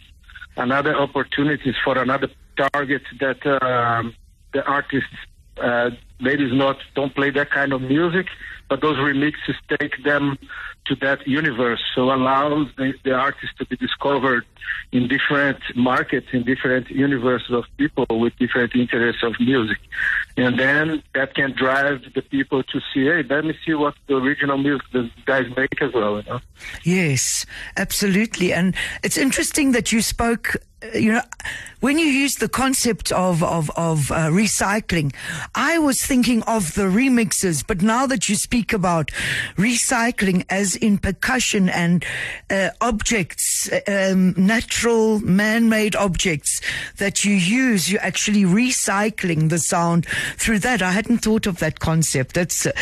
another 0.56 0.94
opportunities 0.94 1.74
for 1.82 1.96
another 1.96 2.28
target 2.56 3.02
that 3.20 3.40
um, 3.62 4.14
the 4.52 4.62
artists 4.64 5.16
uh, 5.60 5.90
ladies 6.20 6.52
not 6.52 6.76
don't 6.94 7.14
play 7.14 7.30
that 7.30 7.50
kind 7.50 7.72
of 7.72 7.82
music, 7.82 8.26
but 8.68 8.80
those 8.80 8.96
remixes 8.96 9.56
take 9.78 10.02
them 10.04 10.38
to 10.86 10.96
that 10.96 11.26
universe, 11.26 11.80
so 11.94 12.12
allows 12.12 12.66
the, 12.76 12.92
the 13.04 13.12
artist 13.12 13.52
to 13.58 13.66
be 13.66 13.76
discovered 13.76 14.44
in 14.90 15.06
different 15.08 15.58
markets, 15.76 16.26
in 16.32 16.42
different 16.42 16.90
universes 16.90 17.50
of 17.50 17.64
people 17.76 18.06
with 18.10 18.36
different 18.38 18.74
interests 18.74 19.22
of 19.22 19.34
music, 19.38 19.78
and 20.36 20.58
then 20.58 21.02
that 21.14 21.34
can 21.34 21.52
drive 21.52 22.00
the 22.14 22.22
people 22.22 22.62
to 22.64 22.80
see, 22.92 23.04
hey, 23.04 23.22
let 23.22 23.44
me 23.44 23.54
see 23.64 23.74
what 23.74 23.94
the 24.08 24.16
original 24.16 24.58
music 24.58 24.86
the 24.92 25.10
guys 25.24 25.46
make 25.56 25.80
as 25.80 25.92
well. 25.92 26.16
You 26.16 26.28
know? 26.28 26.40
Yes, 26.82 27.46
absolutely. 27.76 28.52
And 28.52 28.74
it's 29.02 29.16
interesting 29.16 29.72
that 29.72 29.92
you 29.92 30.02
spoke 30.02 30.56
you 30.94 31.12
know, 31.12 31.22
when 31.80 31.98
you 31.98 32.06
use 32.06 32.36
the 32.36 32.48
concept 32.48 33.10
of 33.10 33.42
of 33.42 33.68
of 33.70 34.10
uh, 34.12 34.28
recycling, 34.28 35.12
I 35.54 35.78
was 35.78 36.00
thinking 36.04 36.42
of 36.44 36.74
the 36.74 36.82
remixes, 36.82 37.64
but 37.66 37.82
now 37.82 38.06
that 38.06 38.28
you 38.28 38.36
speak 38.36 38.72
about 38.72 39.10
recycling, 39.56 40.44
as 40.48 40.76
in 40.76 40.98
percussion 40.98 41.68
and 41.68 42.04
uh, 42.50 42.70
objects, 42.80 43.68
um, 43.88 44.32
natural 44.36 45.18
man-made 45.20 45.96
objects 45.96 46.60
that 46.98 47.24
you 47.24 47.34
use, 47.34 47.90
you're 47.90 48.00
actually 48.00 48.44
recycling 48.44 49.48
the 49.48 49.58
sound 49.58 50.06
through 50.36 50.60
that. 50.60 50.82
I 50.82 50.92
hadn't 50.92 51.18
thought 51.18 51.46
of 51.46 51.58
that 51.58 51.80
concept. 51.80 52.34
That's 52.34 52.64
uh, 52.64 52.72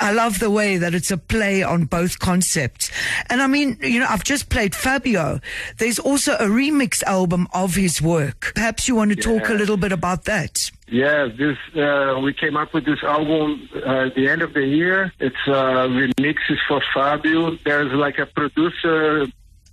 I 0.00 0.12
love 0.12 0.38
the 0.38 0.50
way 0.50 0.78
that 0.78 0.94
it's 0.94 1.10
a 1.10 1.18
play 1.18 1.62
on 1.62 1.84
both 1.84 2.18
concepts. 2.18 2.90
And 3.28 3.42
I 3.42 3.46
mean, 3.46 3.78
you 3.82 4.00
know, 4.00 4.06
I've 4.08 4.24
just 4.24 4.48
played 4.48 4.74
Fabio. 4.74 5.40
There's 5.76 5.98
also 5.98 6.32
a 6.36 6.46
remix 6.46 7.02
album 7.02 7.37
of 7.52 7.74
his 7.74 8.02
work. 8.02 8.52
Perhaps 8.54 8.88
you 8.88 8.96
want 8.96 9.10
to 9.10 9.16
talk 9.16 9.48
a 9.48 9.54
little 9.54 9.76
bit 9.76 9.92
about 9.92 10.24
that. 10.24 10.70
Yeah, 10.88 11.28
this 11.28 11.56
uh, 11.76 12.18
we 12.22 12.32
came 12.32 12.56
up 12.56 12.72
with 12.72 12.86
this 12.86 13.02
album 13.02 13.68
uh, 13.74 14.06
at 14.06 14.14
the 14.14 14.28
end 14.28 14.42
of 14.42 14.54
the 14.54 14.64
year. 14.66 15.12
It's 15.20 15.36
uh, 15.46 15.86
remixes 15.86 16.58
for 16.66 16.82
Fabio. 16.94 17.56
There's 17.64 17.92
like 17.92 18.18
a 18.18 18.26
producer, 18.26 19.26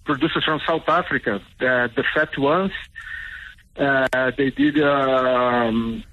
producers 0.04 0.44
from 0.44 0.60
South 0.68 0.88
Africa, 0.88 1.42
the, 1.60 1.90
the 1.96 2.04
Fat 2.14 2.38
Ones. 2.38 2.72
Uh, 3.78 4.32
they 4.38 4.50
did. 4.52 4.82
Um, 4.82 6.04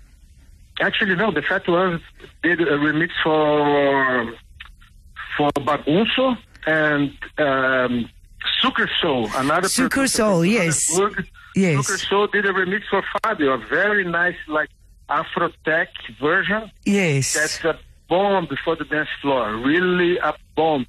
actually, 0.80 1.16
no, 1.16 1.32
the 1.32 1.42
Fat 1.42 1.66
Ones 1.68 2.00
did 2.42 2.60
a 2.60 2.78
remix 2.78 3.10
for 3.22 4.34
for 5.36 5.50
Bagunço 5.52 6.36
and 6.66 7.12
um, 7.38 8.08
Sucre 8.60 8.88
Soul, 9.00 9.28
another 9.34 9.68
Sucre 9.68 10.06
Soul, 10.06 10.44
yes. 10.44 10.98
Yes. 11.54 11.86
Soul 12.08 12.26
did 12.28 12.46
a 12.46 12.52
remix 12.52 12.82
for 12.88 13.02
Fabio, 13.22 13.52
a 13.52 13.58
very 13.58 14.04
nice, 14.04 14.36
like 14.48 14.70
Afro 15.08 15.50
tech 15.64 15.88
version. 16.20 16.70
Yes. 16.84 17.34
That's 17.34 17.64
a 17.64 17.78
bomb 18.08 18.46
before 18.46 18.76
the 18.76 18.84
dance 18.84 19.08
floor, 19.20 19.56
really 19.56 20.18
a 20.18 20.34
bomb. 20.56 20.86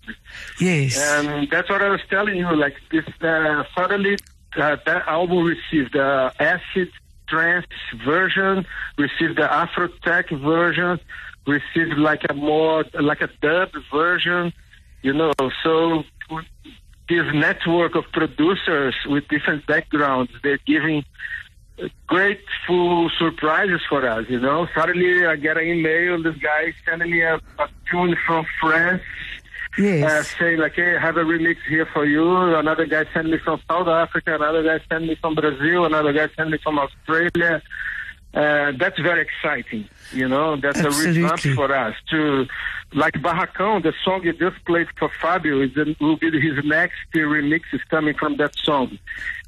Yes. 0.60 1.00
And 1.00 1.50
that's 1.50 1.70
what 1.70 1.82
I 1.82 1.90
was 1.90 2.02
telling 2.10 2.38
you. 2.38 2.56
Like 2.56 2.76
this, 2.92 3.06
uh, 3.22 3.64
suddenly 3.76 4.18
uh, 4.56 4.78
that 4.86 5.08
album 5.08 5.44
received 5.46 5.94
the 5.94 6.34
acid 6.40 6.90
trance 7.28 7.66
version, 8.06 8.66
received 8.98 9.38
the 9.38 9.52
Afro 9.52 9.88
tech 10.04 10.30
version, 10.30 11.00
received 11.48 11.98
like 11.98 12.22
a 12.30 12.34
more 12.34 12.86
like 13.00 13.22
a 13.22 13.30
dub 13.42 13.70
version. 13.92 14.54
You 15.02 15.14
know, 15.14 15.34
so 15.64 16.04
this 17.10 17.26
network 17.34 17.96
of 17.96 18.06
producers 18.14 18.96
with 19.06 19.28
different 19.28 19.66
backgrounds, 19.68 20.32
they're 20.42 20.60
giving 20.66 21.04
great 22.08 22.40
full 22.68 23.10
surprises 23.18 23.82
for 23.90 24.08
us, 24.08 24.26
you 24.30 24.40
know. 24.40 24.68
Suddenly 24.76 25.26
I 25.26 25.36
get 25.36 25.58
an 25.58 25.66
email, 25.66 26.22
this 26.22 26.38
guy 26.38 26.74
sending 26.86 27.12
me 27.12 27.22
a, 27.22 27.36
a 27.36 27.70
tune 27.90 28.16
from 28.26 28.46
France, 28.62 29.02
yes. 29.78 30.10
uh, 30.10 30.24
saying 30.40 30.60
like, 30.60 30.74
hey, 30.76 30.96
I 30.96 31.00
have 31.00 31.18
a 31.18 31.24
remix 31.24 31.58
here 31.68 31.88
for 31.92 32.06
you. 32.06 32.56
Another 32.56 32.86
guy 32.86 33.06
sent 33.14 33.30
me 33.30 33.38
from 33.44 33.60
South 33.68 33.88
Africa, 33.88 34.36
another 34.36 34.64
guy 34.64 34.84
sent 34.88 35.06
me 35.06 35.16
from 35.16 35.36
Brazil, 35.36 35.86
another 35.86 36.14
guy 36.14 36.30
sent 36.36 36.52
me 36.52 36.58
from 36.64 36.80
Australia. 36.80 37.62
Uh, 38.34 38.72
that's 38.80 39.00
very 39.00 39.22
exciting, 39.22 39.88
you 40.12 40.28
know. 40.28 40.56
That's 40.56 40.80
Absolutely. 40.80 41.22
a 41.22 41.24
revamp 41.26 41.56
for 41.56 41.72
us 41.74 41.94
to, 42.10 42.48
like 42.94 43.14
Barracão, 43.14 43.84
the 43.84 43.94
song 44.04 44.24
you 44.24 44.34
just 44.34 44.64
played 44.66 44.88
for 44.98 45.10
Fabio, 45.22 45.62
is 45.62 45.76
will 46.00 46.18
be 46.18 46.32
his 46.42 46.66
next 46.66 46.96
remix 47.14 47.62
is 47.74 47.82
coming 47.92 48.16
from 48.16 48.38
that 48.38 48.56
song, 48.56 48.98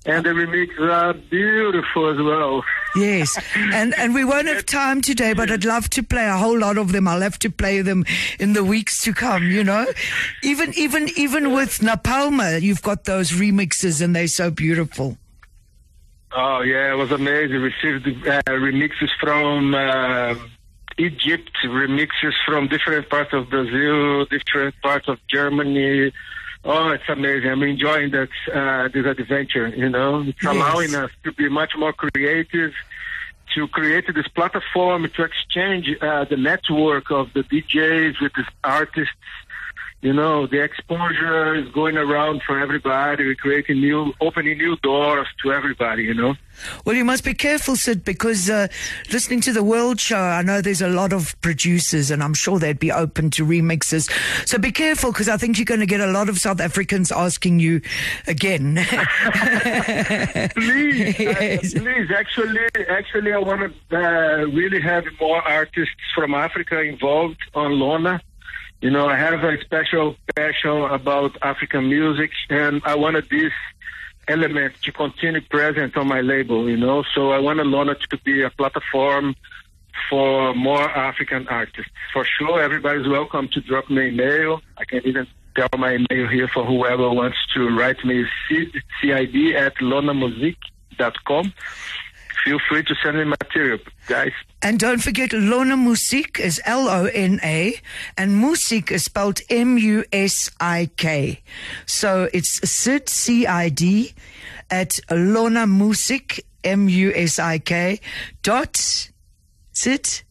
and 0.05 0.23
the 0.23 0.29
remix 0.29 0.79
are 0.79 1.13
beautiful 1.13 2.11
as 2.11 2.17
well. 2.23 2.63
Yes, 2.95 3.35
and 3.55 3.95
and 3.97 4.13
we 4.13 4.23
won't 4.23 4.47
have 4.47 4.67
time 4.67 5.01
today, 5.01 5.33
but 5.33 5.49
I'd 5.49 5.65
love 5.65 5.89
to 5.91 6.03
play 6.03 6.27
a 6.27 6.37
whole 6.37 6.59
lot 6.59 6.77
of 6.77 6.91
them. 6.91 7.07
I'll 7.07 7.21
have 7.21 7.39
to 7.39 7.49
play 7.49 7.81
them 7.81 8.05
in 8.39 8.53
the 8.53 8.63
weeks 8.63 9.03
to 9.05 9.13
come. 9.13 9.45
You 9.49 9.63
know, 9.63 9.87
even 10.43 10.73
even 10.77 11.09
even 11.17 11.53
with 11.53 11.79
Napalma, 11.79 12.61
you've 12.61 12.83
got 12.83 13.05
those 13.05 13.31
remixes, 13.31 13.99
and 13.99 14.15
they're 14.15 14.27
so 14.27 14.51
beautiful. 14.51 15.17
Oh 16.37 16.61
yeah, 16.61 16.91
it 16.91 16.97
was 16.97 17.11
amazing. 17.11 17.61
Received 17.61 18.07
uh, 18.27 18.41
remixes 18.47 19.09
from 19.19 19.73
uh, 19.73 20.35
Egypt, 20.97 21.51
remixes 21.65 22.33
from 22.45 22.67
different 22.67 23.09
parts 23.09 23.31
of 23.33 23.49
Brazil, 23.49 24.25
different 24.25 24.75
parts 24.81 25.07
of 25.07 25.17
Germany. 25.27 26.11
Oh, 26.65 26.89
it's 26.89 27.07
amazing. 27.07 27.49
I'm 27.51 27.63
enjoying 27.63 28.11
that 28.11 28.29
uh, 28.53 28.89
this 28.89 29.05
adventure. 29.05 29.67
You 29.69 29.89
know, 29.89 30.21
it's 30.27 30.37
Yes. 30.43 30.53
allowing 30.53 30.93
us 30.95 31.11
to 31.23 31.31
be 31.31 31.47
much 31.47 31.73
more 31.77 31.93
creative, 31.93 32.73
to 33.53 33.67
create 33.69 34.13
this 34.13 34.27
platform 34.29 35.07
to 35.15 35.23
exchange 35.23 35.87
uh, 36.01 36.25
the 36.25 36.35
network 36.37 37.11
of 37.11 37.31
the 37.33 37.43
DJs 37.43 38.19
with 38.21 38.33
the 38.33 38.43
artists. 38.63 39.13
You 40.05 40.13
know, 40.13 40.45
the 40.45 40.61
exposure 40.61 41.55
is 41.55 41.67
going 41.71 41.97
around 41.97 42.43
for 42.45 42.59
everybody. 42.59 43.25
We're 43.25 43.33
creating 43.33 43.79
new, 43.79 44.13
opening 44.21 44.59
new 44.59 44.75
doors 44.83 45.25
to 45.41 45.51
everybody. 45.51 46.03
You 46.03 46.13
know. 46.13 46.35
Well, 46.85 46.95
you 46.95 47.03
must 47.03 47.23
be 47.23 47.33
careful, 47.33 47.75
Cid, 47.75 48.05
because 48.05 48.47
uh, 48.47 48.67
listening 49.11 49.41
to 49.41 49.51
the 49.51 49.63
World 49.63 49.99
Show, 49.99 50.19
I 50.19 50.43
know 50.43 50.61
there's 50.61 50.83
a 50.83 50.87
lot 50.89 51.11
of 51.11 51.35
producers, 51.41 52.11
and 52.11 52.21
I'm 52.21 52.35
sure 52.35 52.59
they'd 52.59 52.77
be 52.77 52.91
open 52.91 53.31
to 53.31 53.43
remixes. 53.45 54.07
So 54.47 54.59
be 54.59 54.71
careful, 54.71 55.11
because 55.11 55.27
I 55.27 55.37
think 55.37 55.57
you're 55.57 55.65
going 55.65 55.79
to 55.79 55.87
get 55.87 56.01
a 56.01 56.11
lot 56.11 56.29
of 56.29 56.37
South 56.37 56.61
Africans 56.61 57.11
asking 57.11 57.59
you 57.59 57.81
again. 58.27 58.75
please, 60.55 61.17
Yes. 61.19 61.75
uh, 61.75 61.79
please. 61.79 62.11
Actually, 62.15 62.59
actually, 62.89 63.33
I 63.33 63.39
want 63.39 63.73
to 63.89 63.97
uh, 63.97 64.45
really 64.45 64.81
have 64.81 65.03
more 65.19 65.41
artists 65.41 65.95
from 66.13 66.35
Africa 66.35 66.79
involved 66.81 67.39
on 67.55 67.71
Lona. 67.79 68.21
You 68.85 68.91
know, 68.91 69.07
I 69.07 69.17
have 69.17 69.43
a 69.43 69.59
special 69.61 70.15
passion 70.35 70.83
about 70.83 71.35
African 71.41 71.89
music, 71.89 72.29
and 72.51 72.83
I 72.85 72.93
wanted 72.93 73.27
this 73.31 73.51
element 74.27 74.75
to 74.83 74.91
continue 74.91 75.41
present 75.41 75.97
on 75.97 76.07
my 76.07 76.21
label. 76.21 76.69
You 76.69 76.77
know, 76.77 77.03
so 77.15 77.31
I 77.31 77.39
want 77.39 77.57
Lona 77.65 77.95
to 77.95 78.17
be 78.23 78.43
a 78.43 78.51
platform 78.51 79.35
for 80.07 80.53
more 80.53 80.87
African 80.87 81.47
artists. 81.47 81.91
For 82.13 82.25
sure, 82.25 82.61
everybody's 82.61 83.07
welcome 83.07 83.47
to 83.53 83.61
drop 83.61 83.89
me 83.89 84.09
an 84.09 84.13
email. 84.13 84.61
I 84.77 84.85
can 84.85 85.01
even 85.03 85.25
tell 85.55 85.79
my 85.79 85.95
email 85.95 86.27
here 86.27 86.47
for 86.47 86.63
whoever 86.63 87.09
wants 87.09 87.39
to 87.55 87.67
write 87.75 88.05
me 88.05 88.23
cid, 88.47 88.83
C-I-D 89.01 89.55
at 89.55 89.73
lonamusic.com. 89.77 91.53
Feel 92.45 92.59
free 92.69 92.83
to 92.83 92.95
send 93.03 93.17
me 93.17 93.23
material, 93.23 93.79
guys. 94.05 94.31
And 94.61 94.79
don't 94.79 95.01
forget, 95.01 95.33
Lona 95.33 95.75
Musik 95.75 96.39
is 96.39 96.61
L 96.63 96.87
O 96.87 97.05
N 97.05 97.39
A, 97.43 97.73
and 98.19 98.39
Musik 98.39 98.91
is 98.91 99.05
spelled 99.05 99.41
M 99.49 99.79
U 99.79 100.05
S 100.13 100.51
I 100.59 100.91
K. 100.95 101.41
So 101.87 102.29
it's 102.33 102.59
Cid, 102.69 103.09
C 103.09 103.47
I 103.47 103.69
D, 103.69 104.13
at 104.69 104.99
Lona 105.09 105.65
Musik, 105.65 106.45
M 106.63 106.87
U 106.87 107.11
S 107.15 107.39
I 107.39 107.57
K, 107.57 107.99
dot, 108.43 109.09
Cid? 109.73 110.21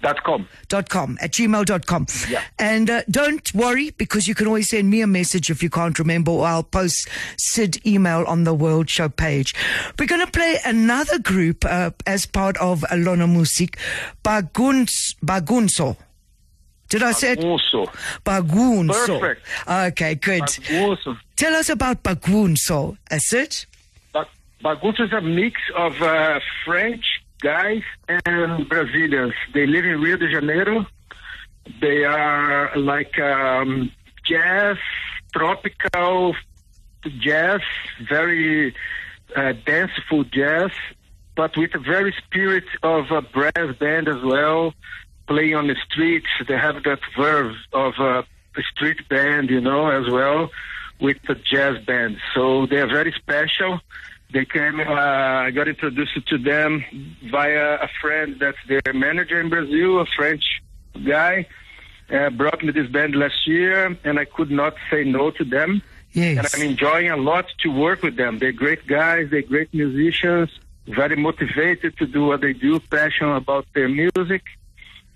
Dot 0.00 0.22
com. 0.24 0.48
dot 0.68 0.88
com 0.88 1.18
at 1.20 1.30
gmail 1.32 1.64
gmail.com. 1.64 2.06
Yeah. 2.30 2.42
And 2.58 2.88
uh, 2.88 3.02
don't 3.10 3.52
worry 3.54 3.90
because 3.90 4.26
you 4.26 4.34
can 4.34 4.46
always 4.46 4.70
send 4.70 4.88
me 4.88 5.02
a 5.02 5.06
message 5.06 5.50
if 5.50 5.62
you 5.62 5.68
can't 5.68 5.98
remember 5.98 6.30
or 6.30 6.46
I'll 6.46 6.62
post 6.62 7.08
Cid 7.36 7.86
email 7.86 8.24
on 8.26 8.44
the 8.44 8.54
World 8.54 8.88
Show 8.88 9.08
page. 9.10 9.54
We're 9.98 10.06
going 10.06 10.24
to 10.24 10.30
play 10.30 10.58
another 10.64 11.18
group 11.18 11.64
uh, 11.66 11.90
as 12.06 12.24
part 12.24 12.56
of 12.58 12.80
Alona 12.90 13.30
Music, 13.30 13.76
Baguns, 14.24 15.14
Bagunço. 15.22 15.96
Did 16.88 17.02
I 17.02 17.12
say 17.12 17.32
it? 17.32 17.38
Bagunço. 17.40 17.86
Bagunso. 18.24 19.20
Perfect. 19.20 19.46
Okay, 19.68 20.14
good. 20.16 20.42
Bagunço. 20.42 21.16
Tell 21.36 21.54
us 21.54 21.68
about 21.68 22.02
Bagunço. 22.02 22.96
Is 23.10 23.32
it? 23.32 23.66
Ba- 24.12 24.26
Bagunço 24.64 25.00
is 25.04 25.12
a 25.12 25.20
mix 25.20 25.60
of 25.76 26.00
uh, 26.02 26.40
French 26.64 27.19
guys 27.40 27.82
and 28.08 28.68
Brazilians. 28.68 29.32
They 29.54 29.66
live 29.66 29.84
in 29.84 30.00
Rio 30.00 30.16
de 30.16 30.30
Janeiro. 30.30 30.86
They 31.80 32.04
are 32.04 32.76
like 32.76 33.18
um, 33.18 33.90
jazz, 34.24 34.76
tropical 35.34 36.34
jazz, 37.18 37.60
very 38.08 38.74
uh, 39.34 39.52
danceful 39.64 40.24
jazz, 40.24 40.70
but 41.36 41.56
with 41.56 41.74
a 41.74 41.78
very 41.78 42.14
spirit 42.24 42.64
of 42.82 43.10
a 43.10 43.22
brass 43.22 43.76
band 43.78 44.08
as 44.08 44.22
well, 44.22 44.74
playing 45.26 45.54
on 45.54 45.68
the 45.68 45.76
streets. 45.90 46.26
They 46.46 46.56
have 46.56 46.82
that 46.84 47.00
verve 47.16 47.54
of 47.72 47.94
a 47.98 48.24
street 48.74 49.08
band, 49.08 49.48
you 49.50 49.60
know, 49.60 49.88
as 49.88 50.10
well, 50.10 50.50
with 51.00 51.18
the 51.26 51.34
jazz 51.34 51.78
band. 51.84 52.18
So 52.34 52.66
they 52.66 52.76
are 52.76 52.88
very 52.88 53.12
special. 53.12 53.80
They 54.32 54.44
came, 54.44 54.78
uh, 54.78 54.84
I 54.84 55.50
got 55.50 55.66
introduced 55.66 56.26
to 56.28 56.38
them 56.38 56.84
via 57.30 57.74
a 57.82 57.88
friend 58.00 58.36
that's 58.38 58.58
their 58.68 58.92
manager 58.94 59.40
in 59.40 59.48
Brazil, 59.48 60.00
a 60.00 60.06
French 60.06 60.44
guy. 61.04 61.46
Uh, 62.12 62.28
brought 62.30 62.62
me 62.62 62.72
this 62.72 62.88
band 62.88 63.14
last 63.14 63.46
year, 63.46 63.96
and 64.04 64.18
I 64.18 64.24
could 64.24 64.50
not 64.50 64.74
say 64.90 65.04
no 65.04 65.30
to 65.32 65.44
them. 65.44 65.70
And 65.70 65.82
Yes. 66.12 66.54
I'm 66.54 66.62
enjoying 66.62 67.08
a 67.08 67.16
lot 67.16 67.46
to 67.60 67.68
work 67.68 68.02
with 68.02 68.16
them. 68.16 68.38
They're 68.38 68.50
great 68.50 68.84
guys, 68.86 69.28
they're 69.30 69.42
great 69.42 69.72
musicians, 69.72 70.50
very 70.88 71.14
motivated 71.14 71.96
to 71.98 72.06
do 72.06 72.24
what 72.26 72.40
they 72.40 72.52
do, 72.52 72.80
passionate 72.80 73.36
about 73.36 73.66
their 73.74 73.88
music. 73.88 74.42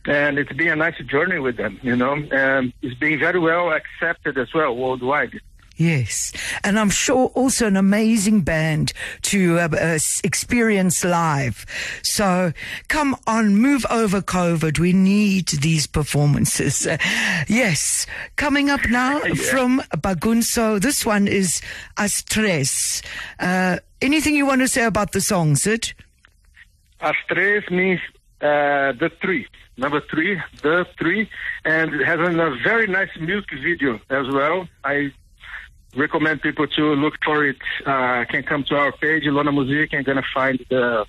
And 0.07 0.39
it's 0.39 0.53
been 0.53 0.69
a 0.69 0.77
nice 0.77 0.99
journey 1.07 1.41
with 1.41 1.57
them, 1.57 1.81
you 1.83 1.97
know, 1.97 2.13
and 2.13 2.73
it's 2.83 2.95
being 2.95 3.19
very 3.19 3.41
well 3.41 3.73
accepted 3.73 4.39
as 4.39 4.53
well 4.55 4.77
worldwide. 4.77 5.41
Yes, 5.77 6.33
and 6.63 6.79
I'm 6.79 6.91
sure 6.91 7.27
also 7.35 7.67
an 7.67 7.77
amazing 7.77 8.43
band 8.43 8.93
to 9.23 9.59
uh, 9.59 9.69
uh, 9.69 9.99
experience 10.23 11.05
live. 11.05 11.67
So 12.03 12.53
come 12.87 13.17
on, 13.27 13.57
move 13.57 13.85
over 13.91 14.21
COVID. 14.21 14.79
We 14.79 14.93
need 14.93 15.49
these 15.49 15.89
performances. 15.89 16.87
Uh, 16.87 16.99
yes, 17.49 18.07
coming 18.37 18.71
up 18.71 18.89
now 18.89 19.21
from 19.51 19.83
Bagunço. 19.97 20.81
This 20.81 21.05
one 21.05 21.27
is 21.27 21.61
As 21.97 22.23
Três. 22.23 23.03
Uh, 23.41 23.79
anything 24.01 24.37
you 24.37 24.47
want 24.47 24.61
to 24.61 24.69
say 24.69 24.85
about 24.85 25.11
the 25.11 25.21
song, 25.21 25.57
Cid? 25.57 25.93
As 27.01 27.15
Três 27.29 27.69
means 27.69 28.01
uh, 28.41 28.93
the 28.93 29.11
three, 29.21 29.49
number 29.77 30.01
three, 30.09 30.41
the 30.63 30.87
three, 30.99 31.29
and 31.65 31.93
it 31.95 32.05
has 32.07 32.21
a 32.21 32.57
very 32.63 32.87
nice 32.87 33.11
music 33.19 33.51
video 33.61 33.99
as 34.09 34.29
well. 34.33 34.69
I 34.85 35.13
recommend 35.97 36.43
people 36.43 36.67
to 36.67 36.95
look 36.95 37.15
for 37.25 37.47
it. 37.47 37.57
Uh, 37.85 38.25
can 38.29 38.43
come 38.43 38.65
to 38.65 38.77
our 38.77 38.93
page, 38.93 39.25
Lona 39.27 39.53
Musik, 39.53 39.93
and 39.93 40.05
gonna 40.05 40.23
find 40.35 40.65
the 40.71 41.07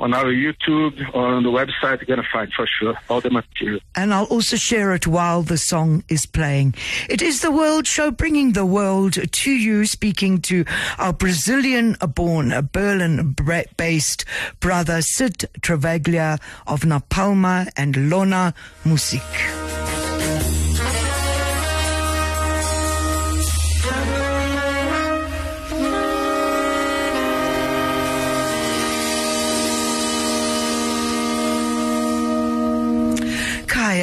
on 0.00 0.14
our 0.14 0.26
YouTube 0.26 1.14
on 1.14 1.42
the 1.42 1.50
website. 1.50 2.00
You're 2.00 2.16
gonna 2.16 2.28
find 2.32 2.52
for 2.52 2.66
sure 2.66 2.94
all 3.08 3.20
the 3.20 3.30
material. 3.30 3.80
And 3.94 4.12
I'll 4.12 4.24
also 4.24 4.56
share 4.56 4.92
it 4.94 5.06
while 5.06 5.42
the 5.42 5.58
song 5.58 6.04
is 6.08 6.26
playing. 6.26 6.74
It 7.08 7.22
is 7.22 7.40
the 7.40 7.50
World 7.50 7.86
Show, 7.86 8.10
bringing 8.10 8.52
the 8.52 8.66
world 8.66 9.14
to 9.30 9.50
you, 9.50 9.86
speaking 9.86 10.40
to 10.42 10.64
our 10.98 11.12
Brazilian 11.12 11.96
born, 12.14 12.68
Berlin 12.72 13.36
based 13.76 14.24
brother 14.60 15.02
Cid 15.02 15.48
Travaglia 15.60 16.40
of 16.66 16.80
Napalma 16.80 17.70
and 17.76 18.10
Lona 18.10 18.54
Musik. 18.84 20.01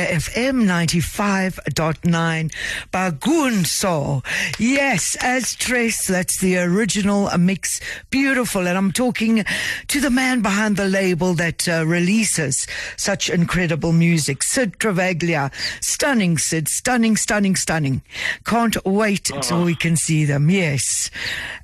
FM 0.10 0.66
95.9 0.66 2.52
Bagunço. 2.92 4.24
Yes, 4.60 5.16
as 5.22 5.56
Três, 5.56 6.08
that's 6.08 6.40
the 6.40 6.58
original 6.58 7.30
mix. 7.38 7.80
Beautiful. 8.10 8.68
And 8.68 8.78
I'm 8.78 8.92
talking 8.92 9.46
to 9.88 10.02
the 10.02 10.10
man 10.10 10.42
behind 10.42 10.78
the 10.78 10.88
label 10.88 11.36
that 11.36 11.70
uh, 11.70 11.86
releases 11.86 12.66
such 12.98 13.30
incredible 13.30 13.94
music. 13.94 14.42
Cid 14.42 14.80
Travaglia. 14.80 15.52
Stunning, 15.82 16.38
Cid. 16.38 16.68
Stunning, 16.68 17.16
stunning, 17.16 17.56
stunning. 17.56 18.02
Can't 18.46 18.84
wait 18.86 19.32
till 19.42 19.64
we 19.64 19.76
can 19.76 19.96
see 19.96 20.26
them. 20.26 20.50
Yes. 20.50 21.12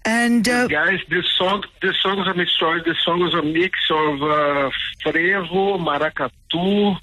And, 0.05 0.47
uh, 0.47 0.67
Guys, 0.67 0.99
this 1.09 1.25
song, 1.35 1.63
this 1.81 1.99
song 2.01 2.19
is 2.19 2.27
a 2.27 2.33
mix. 2.35 2.51
Sorry, 2.59 2.81
this 2.85 2.97
song 3.03 3.25
is 3.25 3.33
a 3.33 3.41
mix 3.41 3.77
of 3.89 4.21
uh, 4.21 4.69
frevo, 5.03 5.79
maracatu, 5.79 6.95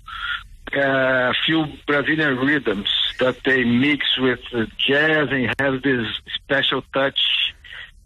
a 0.73 1.33
few 1.45 1.65
Brazilian 1.87 2.37
rhythms 2.37 2.89
that 3.19 3.37
they 3.45 3.65
mix 3.65 4.19
with 4.19 4.41
jazz 4.79 5.29
and 5.31 5.55
have 5.59 5.83
this 5.83 6.07
special 6.35 6.83
touch, 6.95 7.21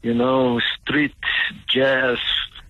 you 0.03 0.15
know, 0.15 0.61
street 0.81 1.15
jazz, 1.69 2.19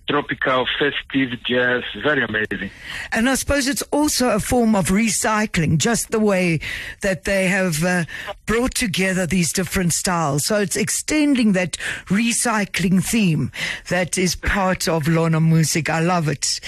tropical, 0.08 0.66
festive 0.78 1.42
jazz. 1.44 1.82
Very 2.02 2.22
amazing. 2.22 2.70
And 3.12 3.28
I 3.28 3.34
suppose 3.34 3.66
it's 3.68 3.82
also 3.90 4.30
a 4.30 4.40
form 4.40 4.74
of 4.74 4.88
recycling, 4.88 5.78
just 5.78 6.10
the 6.10 6.20
way 6.20 6.60
that 7.02 7.24
they 7.24 7.48
have 7.48 7.84
uh, 7.84 8.04
brought 8.46 8.74
together 8.74 9.26
these 9.26 9.52
different 9.52 9.92
styles. 9.92 10.46
So 10.46 10.58
it's 10.58 10.76
extending 10.76 11.52
that 11.52 11.72
recycling 12.06 13.04
theme 13.04 13.52
that 13.88 14.18
is 14.18 14.36
part 14.36 14.88
of 14.88 15.08
Lona 15.08 15.40
Musik. 15.40 15.90
I 15.90 16.00
love 16.00 16.28
it. 16.28 16.60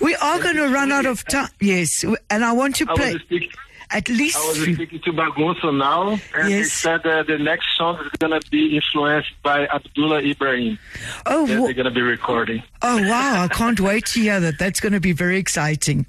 We 0.00 0.14
are 0.16 0.38
going 0.40 0.56
to 0.56 0.68
run 0.68 0.92
out 0.92 1.06
of 1.06 1.24
time. 1.24 1.48
Yes. 1.60 2.04
And 2.30 2.44
I 2.44 2.52
want 2.52 2.76
to 2.76 2.86
I 2.88 2.94
play. 2.94 3.48
At 3.90 4.08
least 4.10 4.36
I 4.36 4.48
was 4.48 4.60
speaking 4.62 5.00
to 5.00 5.12
Bagunço 5.12 5.74
now, 5.76 6.20
and 6.36 6.50
Yes. 6.50 6.72
said 6.72 7.00
that 7.04 7.26
the 7.26 7.38
next 7.38 7.66
song 7.76 7.98
is 8.04 8.10
going 8.18 8.38
to 8.38 8.50
be 8.50 8.76
influenced 8.76 9.30
by 9.42 9.66
Abdullah 9.66 10.20
Ibrahim. 10.22 10.78
Oh, 11.24 11.46
that 11.46 11.54
they're 11.54 11.72
going 11.72 11.84
to 11.86 11.90
be 11.90 12.02
recording. 12.02 12.62
Oh 12.82 13.00
wow, 13.08 13.44
I 13.44 13.48
can't 13.48 13.80
wait 13.80 14.04
to 14.06 14.20
hear 14.20 14.40
that. 14.40 14.58
That's 14.58 14.78
going 14.80 14.92
to 14.92 15.00
be 15.00 15.12
very 15.12 15.38
exciting. 15.38 16.04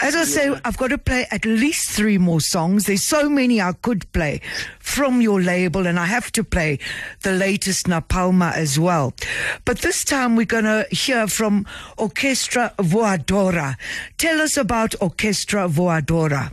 As 0.00 0.16
I 0.16 0.24
say, 0.24 0.54
I've 0.64 0.78
got 0.78 0.88
to 0.88 0.98
play 0.98 1.26
at 1.30 1.44
least 1.44 1.90
three 1.90 2.16
more 2.18 2.40
songs. 2.40 2.86
There's 2.86 3.04
so 3.04 3.28
many 3.28 3.60
I 3.60 3.72
could 3.72 4.10
play 4.12 4.40
from 4.80 5.20
your 5.20 5.40
label 5.40 5.86
and 5.86 5.98
I 6.00 6.06
have 6.06 6.32
to 6.32 6.42
play 6.42 6.78
the 7.22 7.32
latest 7.32 7.86
Napalma 7.86 8.52
as 8.54 8.80
well. 8.80 9.12
But 9.64 9.80
this 9.82 10.02
time 10.02 10.34
we're 10.34 10.46
going 10.46 10.64
to 10.64 10.86
hear 10.90 11.28
from 11.28 11.66
Orquestra 11.98 12.74
Voadora. 12.76 13.76
Tell 14.18 14.40
us 14.40 14.56
about 14.56 14.92
Orquestra 15.00 15.68
Voadora. 15.70 16.52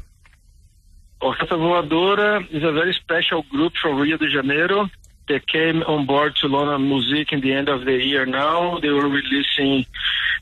Orquestra 1.22 1.58
Voadora 1.58 2.48
is 2.52 2.64
a 2.64 2.72
very 2.72 2.94
special 2.94 3.44
group 3.52 3.74
from 3.82 4.00
Rio 4.00 4.18
de 4.18 4.30
Janeiro. 4.30 4.88
They 5.28 5.40
came 5.40 5.84
on 5.84 6.06
board 6.06 6.36
to 6.38 6.48
Lona 6.48 6.80
Musik 6.80 7.32
in 7.32 7.42
the 7.42 7.54
end 7.54 7.70
of 7.70 7.86
the 7.86 7.94
year 7.94 8.26
now. 8.26 8.80
They 8.80 8.90
were 8.90 9.08
releasing 9.08 9.86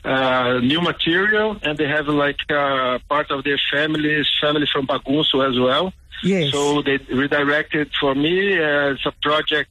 uh, 0.04 0.60
new 0.62 0.80
material 0.80 1.58
and 1.62 1.76
they 1.76 1.88
have 1.88 2.06
like 2.08 2.40
uh, 2.50 2.98
part 3.08 3.30
of 3.30 3.44
their 3.44 3.60
families, 3.70 4.26
family 4.40 4.66
from 4.72 4.86
Bagunço 4.86 5.46
as 5.48 5.58
well. 5.58 5.92
Yes. 6.22 6.52
So 6.52 6.82
they 6.82 6.98
redirected 7.12 7.90
for 8.00 8.14
me. 8.14 8.58
Uh, 8.58 8.92
it's 8.92 9.04
a 9.04 9.12
project 9.20 9.70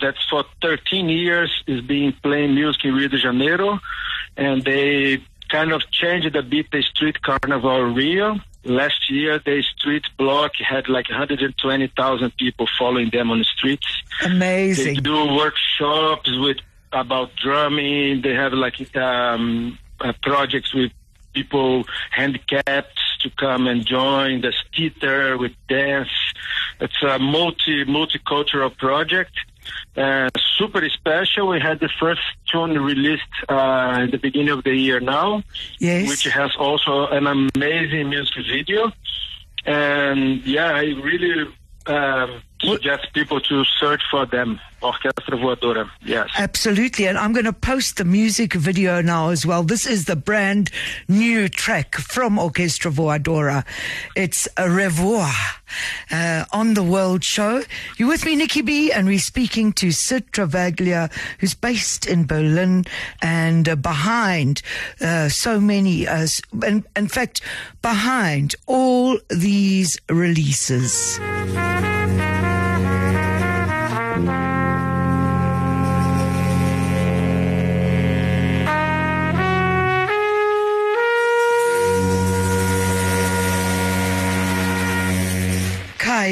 that's 0.00 0.22
for 0.28 0.44
13 0.60 1.08
years 1.08 1.50
is 1.66 1.80
being 1.82 2.12
playing 2.22 2.54
music 2.54 2.84
in 2.84 2.94
Rio 2.94 3.08
de 3.08 3.18
Janeiro, 3.18 3.78
and 4.36 4.62
they 4.64 5.22
kind 5.48 5.72
of 5.72 5.82
changed 5.90 6.34
a 6.34 6.42
bit 6.42 6.70
the 6.70 6.82
street 6.82 7.22
carnival 7.22 7.82
Rio. 7.84 8.40
Last 8.64 9.10
year, 9.10 9.38
the 9.38 9.62
street 9.62 10.04
block 10.16 10.52
had 10.56 10.88
like 10.88 11.08
120,000 11.08 12.36
people 12.36 12.68
following 12.78 13.10
them 13.10 13.30
on 13.30 13.38
the 13.38 13.44
streets. 13.44 13.86
Amazing. 14.24 14.94
They 14.94 15.00
do 15.00 15.34
workshops 15.34 16.30
with 16.38 16.58
about 16.92 17.34
drumming. 17.36 18.22
They 18.22 18.34
have 18.34 18.52
like 18.52 18.96
um, 18.96 19.78
uh, 20.00 20.12
projects 20.22 20.72
with 20.74 20.92
people 21.32 21.84
handicapped 22.10 23.00
to 23.20 23.30
come 23.30 23.66
and 23.66 23.84
join 23.84 24.42
the 24.42 24.52
theater 24.74 25.36
with 25.38 25.52
dance. 25.68 26.10
It's 26.80 27.02
a 27.02 27.18
multi 27.18 27.84
multicultural 27.84 28.76
project. 28.76 29.32
Uh, 29.96 30.30
super 30.58 30.88
special. 30.88 31.48
We 31.48 31.60
had 31.60 31.80
the 31.80 31.90
first 32.00 32.22
tune 32.50 32.78
released 32.78 33.22
uh, 33.48 34.00
in 34.04 34.10
the 34.10 34.18
beginning 34.18 34.50
of 34.50 34.64
the 34.64 34.74
year 34.74 35.00
now, 35.00 35.42
Yes. 35.78 36.08
which 36.08 36.24
has 36.24 36.54
also 36.56 37.06
an 37.08 37.26
amazing 37.26 38.08
music 38.08 38.44
video. 38.50 38.90
And 39.66 40.42
yeah, 40.46 40.72
I 40.72 40.84
really 41.08 41.46
um, 41.86 42.42
suggest 42.62 43.12
people 43.12 43.40
to 43.40 43.64
search 43.64 44.02
for 44.10 44.26
them. 44.26 44.60
Orquestra 44.82 45.38
Voadora. 45.38 45.88
Yes. 46.04 46.28
Absolutely. 46.36 47.06
And 47.06 47.16
I'm 47.16 47.32
going 47.32 47.44
to 47.44 47.52
post 47.52 47.98
the 47.98 48.04
music 48.04 48.52
video 48.54 49.00
now 49.00 49.28
as 49.28 49.46
well. 49.46 49.62
This 49.62 49.86
is 49.86 50.06
the 50.06 50.16
brand 50.16 50.70
new 51.08 51.48
track 51.48 51.94
from 51.94 52.36
Orquestra 52.36 52.90
Voadora. 52.90 53.64
It's 54.16 54.48
a 54.56 54.68
revoir 54.68 55.32
uh, 56.10 56.44
on 56.52 56.74
the 56.74 56.82
World 56.82 57.22
Show. 57.22 57.62
You're 57.96 58.08
with 58.08 58.24
me, 58.24 58.34
Nikki 58.34 58.62
B, 58.62 58.90
and 58.90 59.06
we're 59.06 59.20
speaking 59.20 59.72
to 59.74 59.92
Cid 59.92 60.32
Travaglia, 60.32 61.12
who's 61.38 61.54
based 61.54 62.06
in 62.06 62.26
Berlin 62.26 62.84
and 63.20 63.68
uh, 63.68 63.76
behind 63.76 64.62
uh, 65.00 65.28
so 65.28 65.60
many, 65.60 66.08
uh, 66.08 66.26
in 66.64 67.08
fact, 67.08 67.40
behind 67.82 68.56
all 68.66 69.18
these 69.30 69.96
releases. 70.08 71.20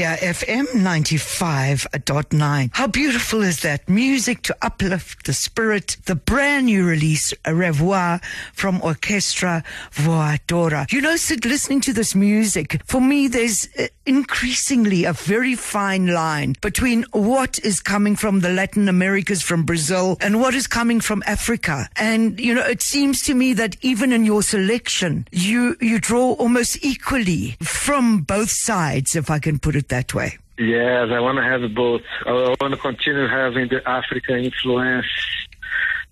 Kaya 0.01 0.17
FM 0.17 0.65
95.9. 0.81 2.71
How 2.73 2.87
beautiful 2.87 3.43
is 3.43 3.61
that? 3.61 3.87
Music 3.87 4.41
to 4.45 4.57
uplift 4.63 5.27
the 5.27 5.35
spirit. 5.35 5.99
The 6.07 6.15
brand 6.15 6.67
new 6.67 6.87
release, 6.87 7.35
revoir 7.47 8.23
from 8.55 8.81
Orquestra 8.81 9.63
Voadora. 9.93 10.91
You 10.91 11.03
know, 11.03 11.17
Cid, 11.17 11.45
listening 11.45 11.83
to 11.83 11.93
this 11.93 12.15
music, 12.15 12.81
for 12.87 13.03
me, 13.03 13.29
there's 13.29 13.69
uh, 13.79 13.89
increasingly 14.07 15.05
a 15.05 15.13
very 15.13 15.55
fine 15.55 16.07
line 16.07 16.55
between 16.63 17.05
what 17.13 17.59
is 17.59 17.81
coming 17.81 18.17
from 18.17 18.41
the 18.41 18.49
Latin 18.49 18.89
Americas, 18.89 19.43
from 19.43 19.65
Brazil, 19.65 20.17
and 20.23 20.41
what 20.41 20.55
is 20.55 20.67
coming 20.67 21.01
from 21.01 21.23
Africa. 21.27 21.91
And, 21.97 22.41
you 22.41 22.55
know, 22.55 22.65
it 22.65 22.81
seems 22.81 23.21
to 23.25 23.35
me 23.35 23.53
that 23.53 23.77
even 23.83 24.13
in 24.13 24.25
your 24.25 24.43
selection, 24.43 25.29
you, 25.31 25.77
you 25.79 26.01
draw 26.01 26.33
almost 26.33 26.83
equally 26.83 27.59
from 27.61 28.23
both 28.23 28.51
sides, 28.51 29.15
if 29.15 29.31
I 29.31 29.39
can 29.39 29.59
put 29.59 29.77
it 29.77 29.90
that 29.91 30.15
way. 30.15 30.39
Yes, 30.59 31.09
I 31.11 31.21
want 31.21 31.39
to 31.39 31.45
have 31.45 31.75
both. 31.75 32.03
I 32.27 32.33
want 32.61 32.75
to 32.75 32.77
continue 32.77 33.27
having 33.29 33.69
the 33.69 33.87
African 33.89 34.45
influence. 34.45 35.07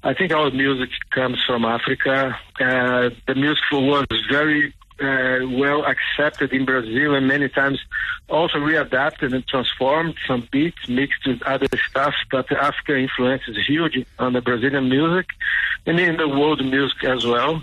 I 0.02 0.14
think 0.14 0.32
our 0.32 0.50
music 0.50 0.90
comes 1.10 1.42
from 1.46 1.64
Africa. 1.64 2.38
Uh, 2.60 3.10
the 3.26 3.34
music 3.34 3.64
was 3.72 4.06
very 4.30 4.72
uh, 5.00 5.38
well 5.50 5.84
accepted 5.84 6.52
in 6.52 6.64
Brazil 6.64 7.14
and 7.14 7.26
many 7.26 7.48
times 7.48 7.78
also 8.28 8.58
readapted 8.58 9.34
and 9.34 9.46
transformed. 9.46 10.14
Some 10.26 10.48
beats 10.50 10.88
mixed 10.88 11.26
with 11.26 11.42
other 11.42 11.68
stuff, 11.90 12.14
but 12.30 12.48
the 12.48 12.62
African 12.62 13.00
influence 13.02 13.42
is 13.48 13.56
huge 13.66 14.06
on 14.18 14.32
the 14.32 14.40
Brazilian 14.40 14.88
music 14.88 15.26
and 15.86 15.98
in 15.98 16.16
the 16.16 16.28
world 16.28 16.64
music 16.64 17.04
as 17.04 17.26
well 17.26 17.62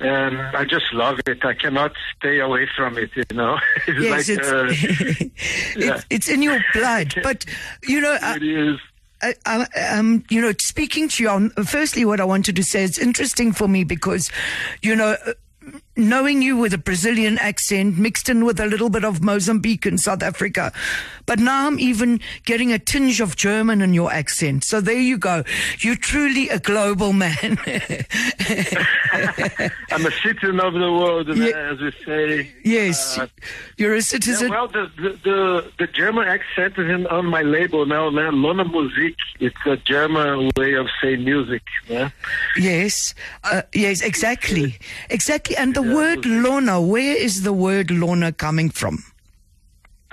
and 0.00 0.38
I 0.56 0.64
just 0.64 0.92
love 0.92 1.20
it. 1.26 1.44
I 1.44 1.54
cannot 1.54 1.92
stay 2.16 2.40
away 2.40 2.68
from 2.76 2.98
it. 2.98 3.10
You 3.14 3.24
know, 3.36 3.58
it's 3.86 4.00
yes, 4.00 4.28
like 4.28 4.38
it's, 4.38 4.48
uh, 4.48 4.64
yeah. 5.78 5.94
it's, 5.96 6.06
it's 6.10 6.28
in 6.28 6.42
your 6.42 6.60
blood. 6.72 7.14
But 7.22 7.44
you 7.84 8.00
know, 8.00 8.16
I, 8.20 8.36
it 8.36 8.42
is. 8.42 8.78
I, 9.22 9.34
I, 9.46 9.96
um, 9.96 10.24
you 10.30 10.40
know, 10.40 10.52
speaking 10.58 11.08
to 11.08 11.22
you 11.22 11.28
on, 11.28 11.50
firstly, 11.50 12.04
what 12.04 12.20
I 12.20 12.24
wanted 12.24 12.56
to 12.56 12.64
say, 12.64 12.82
is 12.82 12.98
interesting 12.98 13.52
for 13.52 13.68
me 13.68 13.84
because, 13.84 14.32
you 14.82 14.96
know, 14.96 15.16
knowing 15.96 16.42
you 16.42 16.56
with 16.56 16.72
a 16.72 16.78
Brazilian 16.78 17.38
accent 17.38 17.98
mixed 17.98 18.28
in 18.28 18.44
with 18.44 18.58
a 18.60 18.66
little 18.66 18.88
bit 18.88 19.04
of 19.04 19.22
Mozambique 19.22 19.84
and 19.86 20.00
South 20.00 20.22
Africa. 20.22 20.72
But 21.26 21.38
now 21.38 21.66
I'm 21.66 21.78
even 21.78 22.20
getting 22.44 22.72
a 22.72 22.78
tinge 22.78 23.20
of 23.20 23.36
German 23.36 23.82
in 23.82 23.92
your 23.94 24.12
accent. 24.12 24.64
So 24.64 24.80
there 24.80 24.98
you 25.00 25.18
go. 25.18 25.44
You're 25.80 25.96
truly 25.96 26.48
a 26.48 26.58
global 26.58 27.12
man. 27.12 27.58
I'm 29.90 30.06
a 30.06 30.10
citizen 30.22 30.60
of 30.60 30.72
the 30.74 30.90
world, 30.92 31.28
Yeah. 31.36 31.70
as 31.72 31.80
we 31.80 31.92
say. 32.06 32.50
yes, 32.64 33.18
Uh, 33.18 33.26
you're 33.76 33.92
a 33.92 33.96
yeah, 33.96 34.00
citizen. 34.00 34.50
well, 34.50 34.68
the, 34.68 34.90
the 34.96 35.18
the 35.24 35.72
the 35.78 35.86
German 35.88 36.26
accent 36.26 36.74
is 36.78 36.88
in, 36.90 37.06
on 37.08 37.26
my 37.26 37.42
label 37.42 37.86
now. 37.86 38.06
Lona 38.08 38.64
Musik. 38.64 39.16
It's 39.40 39.56
a 39.66 39.76
German 39.76 40.50
way 40.56 40.74
of 40.74 40.86
saying 41.02 41.24
music. 41.24 41.62
Yeah. 41.88 42.10
yes, 42.56 43.14
uh, 43.44 43.62
yes, 43.74 44.00
exactly, 44.02 44.78
exactly. 45.10 45.56
And 45.56 45.74
the 45.74 45.81
word 45.82 46.24
Lona, 46.26 46.80
where 46.80 47.16
is 47.16 47.42
the 47.42 47.52
word 47.52 47.90
Lona 47.90 48.32
coming 48.32 48.70
from? 48.70 49.02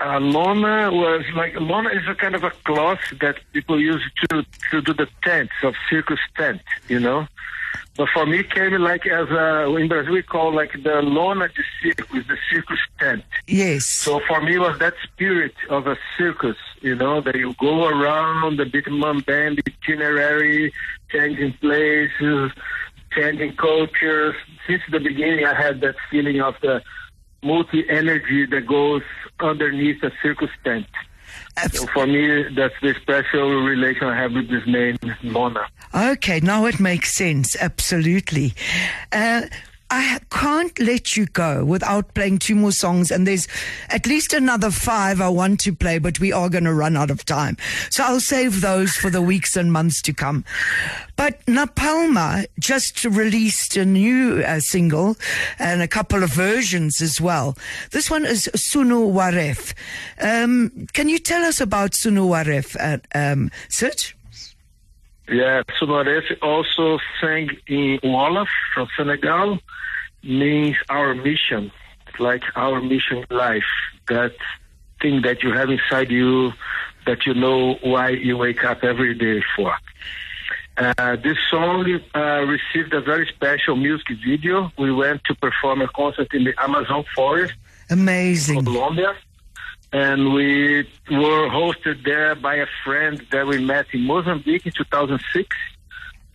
Uh, 0.00 0.18
Lona 0.18 0.90
was 0.90 1.24
like 1.34 1.54
Lona 1.60 1.90
is 1.90 2.08
a 2.08 2.14
kind 2.14 2.34
of 2.34 2.42
a 2.42 2.50
cloth 2.64 3.00
that 3.20 3.36
people 3.52 3.78
use 3.78 4.02
to 4.30 4.44
to 4.70 4.80
do 4.80 4.94
the 4.94 5.06
tents 5.22 5.52
of 5.62 5.74
circus 5.90 6.20
tent, 6.36 6.62
you 6.88 6.98
know. 6.98 7.26
But 7.96 8.08
for 8.14 8.24
me, 8.24 8.38
it 8.40 8.50
came 8.50 8.72
like 8.80 9.06
as 9.06 9.28
a 9.28 9.66
in 9.76 9.88
Brazil 9.88 10.14
we 10.14 10.22
call 10.22 10.54
like 10.54 10.72
the 10.72 11.02
Lona 11.02 11.48
de 11.48 11.62
circus, 11.82 12.26
the 12.26 12.38
circus 12.50 12.78
tent. 12.98 13.24
Yes. 13.46 13.84
So 13.84 14.20
for 14.26 14.40
me, 14.40 14.54
it 14.54 14.58
was 14.60 14.78
that 14.78 14.94
spirit 15.02 15.54
of 15.68 15.86
a 15.86 15.98
circus, 16.16 16.56
you 16.80 16.94
know, 16.94 17.20
that 17.20 17.34
you 17.34 17.54
go 17.60 17.88
around 17.88 18.58
the 18.58 18.64
bit 18.64 18.86
mundane 18.90 19.58
itinerary, 19.66 20.72
changing 21.10 21.52
places, 21.54 22.52
changing 23.12 23.56
cultures. 23.56 24.34
Since 24.66 24.82
the 24.90 25.00
beginning, 25.00 25.44
I 25.44 25.54
had 25.54 25.80
that 25.80 25.96
feeling 26.10 26.40
of 26.40 26.54
the 26.62 26.82
multi 27.42 27.88
energy 27.88 28.46
that 28.46 28.66
goes 28.66 29.02
underneath 29.40 30.02
a 30.02 30.12
circus 30.22 30.50
tent. 30.64 30.86
So 31.72 31.86
for 31.88 32.06
me, 32.06 32.44
that's 32.54 32.74
the 32.80 32.94
special 33.00 33.62
relation 33.62 34.04
I 34.04 34.16
have 34.16 34.32
with 34.32 34.48
this 34.48 34.66
name, 34.66 34.96
Lona. 35.22 35.66
Okay, 35.94 36.40
now 36.40 36.66
it 36.66 36.80
makes 36.80 37.12
sense. 37.12 37.56
Absolutely. 37.60 38.54
Uh, 39.12 39.42
I 39.90 40.20
can't 40.30 40.78
let 40.78 41.16
you 41.16 41.26
go 41.26 41.64
without 41.64 42.14
playing 42.14 42.38
two 42.38 42.54
more 42.54 42.70
songs, 42.70 43.10
and 43.10 43.26
there's 43.26 43.48
at 43.88 44.06
least 44.06 44.32
another 44.32 44.70
five 44.70 45.20
I 45.20 45.28
want 45.28 45.58
to 45.60 45.74
play, 45.74 45.98
but 45.98 46.20
we 46.20 46.32
are 46.32 46.48
going 46.48 46.64
to 46.64 46.72
run 46.72 46.96
out 46.96 47.10
of 47.10 47.24
time. 47.24 47.56
So 47.90 48.04
I'll 48.04 48.20
save 48.20 48.60
those 48.60 48.94
for 48.94 49.10
the 49.10 49.20
weeks 49.20 49.56
and 49.56 49.72
months 49.72 50.00
to 50.02 50.12
come. 50.12 50.44
But 51.16 51.44
Napalma 51.46 52.46
just 52.58 53.04
released 53.04 53.76
a 53.76 53.84
new 53.84 54.42
uh, 54.42 54.60
single 54.60 55.16
and 55.58 55.82
a 55.82 55.88
couple 55.88 56.22
of 56.22 56.30
versions 56.30 57.02
as 57.02 57.20
well. 57.20 57.58
This 57.90 58.10
one 58.10 58.24
is 58.24 58.48
Sunu 58.54 59.12
Waref. 59.12 59.74
Um, 60.20 60.86
can 60.92 61.08
you 61.08 61.18
tell 61.18 61.42
us 61.42 61.60
about 61.60 61.92
Sunu 61.92 62.28
Waref, 62.28 62.76
uh, 62.78 62.98
um, 63.14 63.50
Cid? 63.68 64.12
Yeah, 65.30 65.62
Sunu 65.78 66.04
Waref 66.04 66.36
also 66.42 66.98
sang 67.20 67.50
in 67.68 68.00
Wolof 68.02 68.48
from 68.74 68.88
Senegal, 68.96 69.58
means 70.24 70.76
our 70.88 71.14
mission, 71.14 71.70
like 72.18 72.42
our 72.56 72.80
mission 72.80 73.24
life, 73.30 73.70
that 74.08 74.34
thing 75.00 75.22
that 75.22 75.44
you 75.44 75.52
have 75.52 75.70
inside 75.70 76.10
you 76.10 76.52
that 77.06 77.26
you 77.26 77.34
know 77.34 77.74
why 77.82 78.08
you 78.08 78.36
wake 78.36 78.64
up 78.64 78.82
every 78.82 79.14
day 79.14 79.42
for. 79.54 79.74
Uh, 80.76 81.16
this 81.16 81.36
song 81.48 82.00
uh, 82.14 82.44
received 82.46 82.92
a 82.92 83.00
very 83.00 83.26
special 83.26 83.76
music 83.76 84.08
video. 84.24 84.72
We 84.78 84.92
went 84.92 85.22
to 85.24 85.34
perform 85.34 85.80
a 85.82 85.88
concert 85.88 86.34
in 86.34 86.44
the 86.44 86.54
Amazon 86.60 87.04
forest 87.14 87.54
Amazing. 87.90 88.64
Colombia. 88.64 89.14
And 89.92 90.32
we 90.32 90.86
were 91.10 91.48
hosted 91.48 92.04
there 92.04 92.34
by 92.36 92.56
a 92.56 92.66
friend 92.84 93.20
that 93.32 93.46
we 93.46 93.64
met 93.64 93.86
in 93.92 94.02
Mozambique 94.02 94.64
in 94.66 94.72
2006, 94.72 95.48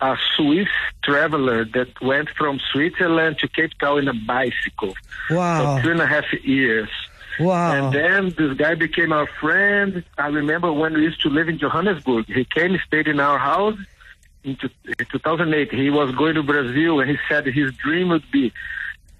a 0.02 0.18
Swiss 0.36 0.68
traveler 1.04 1.64
that 1.64 2.02
went 2.02 2.30
from 2.32 2.60
Switzerland 2.72 3.40
to 3.40 3.48
Cape 3.48 3.72
Town 3.80 4.00
in 4.00 4.08
a 4.10 4.14
bicycle 4.14 4.94
Wow. 5.30 5.78
for 5.78 5.84
two 5.84 5.92
and 5.92 6.02
a 6.02 6.06
half 6.08 6.26
years. 6.44 6.90
Wow. 7.40 7.72
And 7.88 7.94
then 7.96 8.34
this 8.38 8.58
guy 8.58 8.76
became 8.76 9.12
our 9.14 9.28
friend. 9.40 10.04
I 10.18 10.28
remember 10.28 10.72
when 10.74 10.94
we 10.94 11.04
used 11.04 11.22
to 11.22 11.30
live 11.30 11.48
in 11.50 11.58
Johannesburg. 11.58 12.26
He 12.28 12.46
came, 12.46 12.78
stayed 12.88 13.08
in 13.08 13.20
our 13.20 13.38
house. 13.38 13.78
In, 14.44 14.58
in 15.00 15.06
2008, 15.12 15.72
he 15.74 15.90
was 15.90 16.14
going 16.16 16.36
to 16.36 16.44
Brazil, 16.44 17.00
and 17.00 17.10
he 17.10 17.18
said 17.28 17.46
his 17.46 17.74
dream 17.74 18.10
would 18.10 18.30
be 18.32 18.54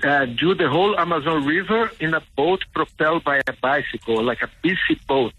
uh, 0.04 0.26
do 0.26 0.54
the 0.54 0.70
whole 0.70 0.98
Amazon 0.98 1.46
River 1.46 1.92
in 2.00 2.14
a 2.14 2.22
boat 2.36 2.64
propelled 2.74 3.24
by 3.24 3.42
a 3.48 3.54
bicycle, 3.62 4.24
like 4.24 4.42
a 4.42 4.50
BC 4.64 5.06
boat. 5.08 5.34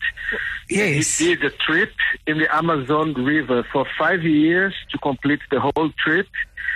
Yes. 0.69 1.19
He 1.19 1.35
did 1.37 1.45
a 1.45 1.51
trip 1.51 1.93
in 2.27 2.39
the 2.39 2.55
Amazon 2.55 3.15
River 3.15 3.67
for 3.73 3.87
five 3.99 4.23
years 4.23 4.75
to 4.91 4.99
complete 4.99 5.41
the 5.51 5.61
whole 5.61 5.91
trip. 6.05 6.27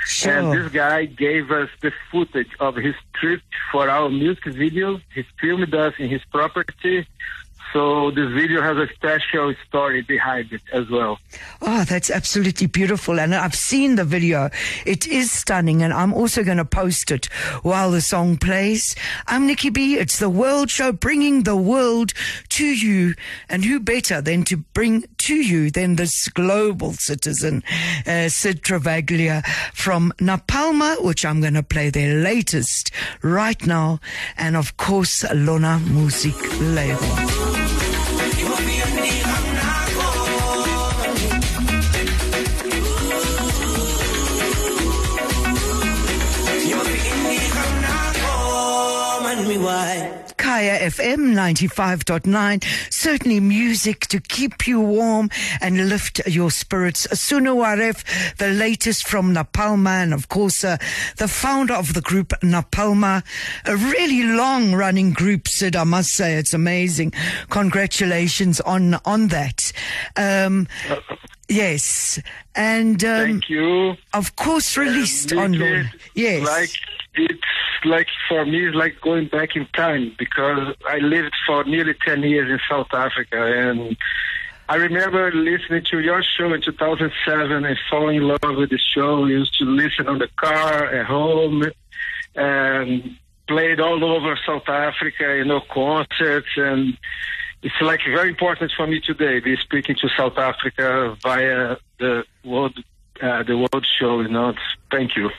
Sure. 0.07 0.33
And 0.33 0.53
this 0.53 0.73
guy 0.73 1.05
gave 1.05 1.51
us 1.51 1.69
the 1.81 1.93
footage 2.11 2.51
of 2.59 2.77
his 2.77 2.95
trip 3.15 3.43
for 3.71 3.89
our 3.89 4.09
music 4.09 4.45
video. 4.45 5.01
He 5.15 5.25
filmed 5.41 5.75
us 5.75 5.95
in 5.99 6.09
his 6.09 6.23
property, 6.31 7.07
So 7.73 8.11
this 8.11 8.29
video 8.33 8.63
has 8.63 8.77
a 8.77 8.93
special 8.95 9.55
story 9.69 10.03
behind 10.03 10.53
it 10.53 10.63
as 10.73 10.91
well. 10.91 11.21
Oh, 11.63 11.85
that's 11.85 12.11
absolutely 12.11 12.67
beautiful. 12.67 13.21
And 13.21 13.33
I've 13.33 13.55
seen 13.55 13.95
the 13.95 14.05
video. 14.05 14.51
It 14.85 15.07
is 15.07 15.31
stunning. 15.31 15.83
And 15.83 15.93
I'm 15.93 16.13
also 16.13 16.43
going 16.43 16.57
to 16.57 16.65
post 16.65 17.13
it 17.13 17.27
while 17.63 17.93
the 17.93 18.01
song 18.01 18.39
plays. 18.39 18.97
I'm 19.29 19.47
Nikki 19.47 19.71
B. 19.71 19.95
It's 19.95 20.19
the 20.19 20.29
World 20.29 20.69
Show, 20.69 20.91
bringing 20.91 21.45
the 21.45 21.55
world 21.55 22.13
to 22.51 22.67
you. 22.67 23.15
And 23.49 23.65
who 23.65 23.79
better 23.79 24.21
than 24.21 24.43
to 24.45 24.57
bring 24.57 25.05
to 25.19 25.37
you 25.37 25.71
than 25.71 25.95
this 25.95 26.29
global 26.29 26.95
citizen, 26.95 27.63
uh, 28.05 28.29
Cid 28.29 28.63
Travaglia 28.63 29.47
from 29.75 30.13
Napalma, 30.19 31.05
which 31.05 31.25
I'm 31.25 31.41
going 31.41 31.55
to 31.55 31.63
play 31.63 31.91
their 31.91 32.17
latest 32.21 32.91
right 33.23 33.65
now. 33.65 34.01
And 34.37 34.57
of 34.57 34.77
course, 34.77 35.25
Lona 35.33 35.81
Musik 35.85 36.35
label. 36.61 37.60
Kaya 49.61 50.79
FM 50.91 51.35
95.9. 51.35 52.65
Certainly 52.91 53.41
music 53.41 54.07
to 54.09 54.19
keep 54.19 54.67
you 54.67 54.81
warm 54.81 55.29
and 55.61 55.89
lift 55.89 56.27
your 56.27 56.51
spirits. 56.51 57.07
Sunu 57.09 57.57
Waref, 57.57 58.37
the 58.37 58.49
latest 58.49 59.07
from 59.07 59.35
Napalma, 59.35 60.03
and 60.03 60.15
of 60.15 60.29
course, 60.29 60.65
uh, 60.65 60.79
the 61.19 61.29
founder 61.29 61.75
of 61.75 61.93
the 61.93 62.01
group 62.01 62.29
Napalma. 62.43 63.23
A 63.67 63.77
really 63.77 64.23
long 64.23 64.75
running 64.75 65.13
group, 65.13 65.47
Cid, 65.47 65.77
I 65.77 65.85
must 65.85 66.11
say. 66.11 66.37
It's 66.37 66.55
amazing. 66.55 67.13
Congratulations 67.51 68.61
on, 68.63 68.95
on 69.05 69.29
that. 69.29 69.73
Um, 70.17 70.69
yes. 71.51 72.19
And, 72.55 73.03
um, 73.05 73.27
Thank 73.27 73.49
you. 73.51 73.95
of 74.15 74.37
course, 74.37 74.77
released 74.77 75.33
on 75.33 75.59
loan. 75.59 75.91
Yes. 76.15 76.47
Like 76.47 76.71
it's 77.15 77.41
like 77.85 78.09
for 78.29 78.45
me, 78.45 78.69
it's 78.69 78.77
like 78.77 79.01
going 79.01 79.29
back 79.29 79.57
in 79.57 79.67
time 79.75 80.15
because 80.19 80.75
I 80.89 80.99
lived 80.99 81.35
for 81.47 81.65
nearly 81.65 81.95
ten 82.07 82.23
years 82.23 82.51
in 82.51 82.59
South 82.69 82.93
Africa, 82.93 83.43
and 83.43 83.97
I 84.69 84.77
remember 84.77 85.33
listening 85.33 85.85
to 85.91 86.01
your 86.01 86.23
show 86.23 86.53
in 86.53 86.63
2007 86.63 87.65
and 87.65 87.79
falling 87.91 88.19
in 88.19 88.29
love 88.29 88.57
with 88.57 88.71
the 88.71 88.79
show. 88.79 89.23
We 89.23 89.33
used 89.33 89.59
to 89.59 89.65
listen 89.65 90.09
on 90.09 90.19
the 90.19 90.29
car 90.37 90.87
at 90.87 91.07
home, 91.07 91.65
and 92.37 93.17
played 93.49 93.81
all 93.81 94.05
over 94.05 94.39
South 94.47 94.69
Africa, 94.69 95.37
you 95.37 95.45
know, 95.45 95.61
concerts 95.73 96.49
and. 96.57 96.97
It's 97.63 97.75
like 97.83 98.01
very 98.07 98.31
important 98.31 98.73
for 98.75 98.87
me 98.87 99.01
today, 99.01 99.41
be 99.41 99.57
speaking 99.57 99.97
to 99.97 100.09
South 100.17 100.39
Africa 100.39 101.17
via 101.23 101.77
the 101.99 102.25
world, 102.45 102.79
uh, 103.23 103.43
the 103.43 103.57
world 103.57 103.87
show. 103.99 104.23
Know, 104.23 104.51
it's, 104.51 104.59
thank 104.91 105.17
you. 105.17 105.31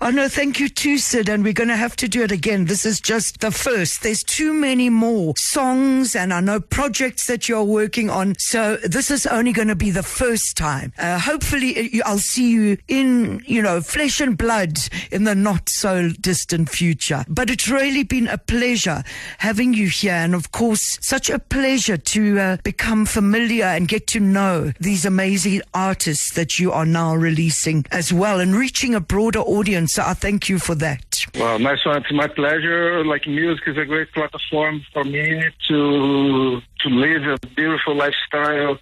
Oh 0.00 0.10
no, 0.10 0.28
thank 0.28 0.58
you 0.58 0.68
too, 0.68 0.98
Cid, 0.98 1.28
and 1.28 1.44
we're 1.44 1.52
going 1.52 1.68
to 1.68 1.76
have 1.76 1.96
to 1.96 2.08
do 2.08 2.22
it 2.22 2.32
again. 2.32 2.66
This 2.66 2.86
is 2.86 3.00
just 3.00 3.40
the 3.40 3.50
first. 3.50 4.02
There's 4.02 4.22
too 4.22 4.52
many 4.52 4.88
more 4.88 5.34
songs 5.36 6.16
and 6.16 6.32
I 6.32 6.40
know 6.40 6.60
projects 6.60 7.26
that 7.26 7.48
you're 7.48 7.64
working 7.64 8.10
on. 8.10 8.34
So 8.38 8.76
this 8.76 9.10
is 9.10 9.26
only 9.26 9.52
going 9.52 9.68
to 9.68 9.76
be 9.76 9.90
the 9.90 10.02
first 10.02 10.56
time. 10.56 10.92
Uh, 10.98 11.18
hopefully 11.18 12.00
uh, 12.00 12.08
I'll 12.08 12.18
see 12.18 12.50
you 12.50 12.78
in, 12.88 13.42
you 13.46 13.62
know, 13.62 13.80
flesh 13.80 14.20
and 14.20 14.36
blood 14.36 14.78
in 15.10 15.24
the 15.24 15.34
not 15.34 15.68
so 15.68 16.10
distant 16.20 16.70
future. 16.70 17.24
But 17.28 17.50
it's 17.50 17.68
really 17.68 18.02
been 18.02 18.28
a 18.28 18.38
pleasure 18.38 19.02
having 19.38 19.74
you 19.74 19.88
here. 19.88 20.12
And 20.12 20.34
of 20.34 20.52
course, 20.52 20.98
such 21.00 21.30
a 21.30 21.38
pleasure 21.38 21.96
to 21.96 22.38
uh, 22.38 22.56
become 22.62 23.06
familiar 23.06 23.64
and 23.64 23.88
get 23.88 24.06
to 24.08 24.20
know 24.20 24.72
these 24.80 25.04
amazing 25.04 25.62
artists 25.74 26.32
that 26.34 26.58
you 26.58 26.72
are 26.72 26.86
now 26.86 27.14
releasing 27.30 27.84
as 27.90 28.12
well 28.12 28.40
and 28.40 28.54
reaching 28.54 28.94
a 28.94 29.00
broader 29.00 29.40
audience. 29.40 29.94
So 29.94 30.02
I 30.02 30.14
thank 30.14 30.48
you 30.48 30.58
for 30.58 30.74
that. 30.76 31.26
Well, 31.38 31.58
nice 31.58 31.84
one. 31.84 31.98
It's 31.98 32.12
my 32.12 32.28
pleasure. 32.28 33.04
Like 33.04 33.26
music 33.26 33.64
is 33.68 33.78
a 33.78 33.84
great 33.84 34.12
platform 34.12 34.84
for 34.92 35.04
me 35.04 35.26
to 35.68 36.60
to 36.82 36.88
live 36.88 37.22
a 37.26 37.46
beautiful 37.54 37.94
lifestyle, 37.94 38.78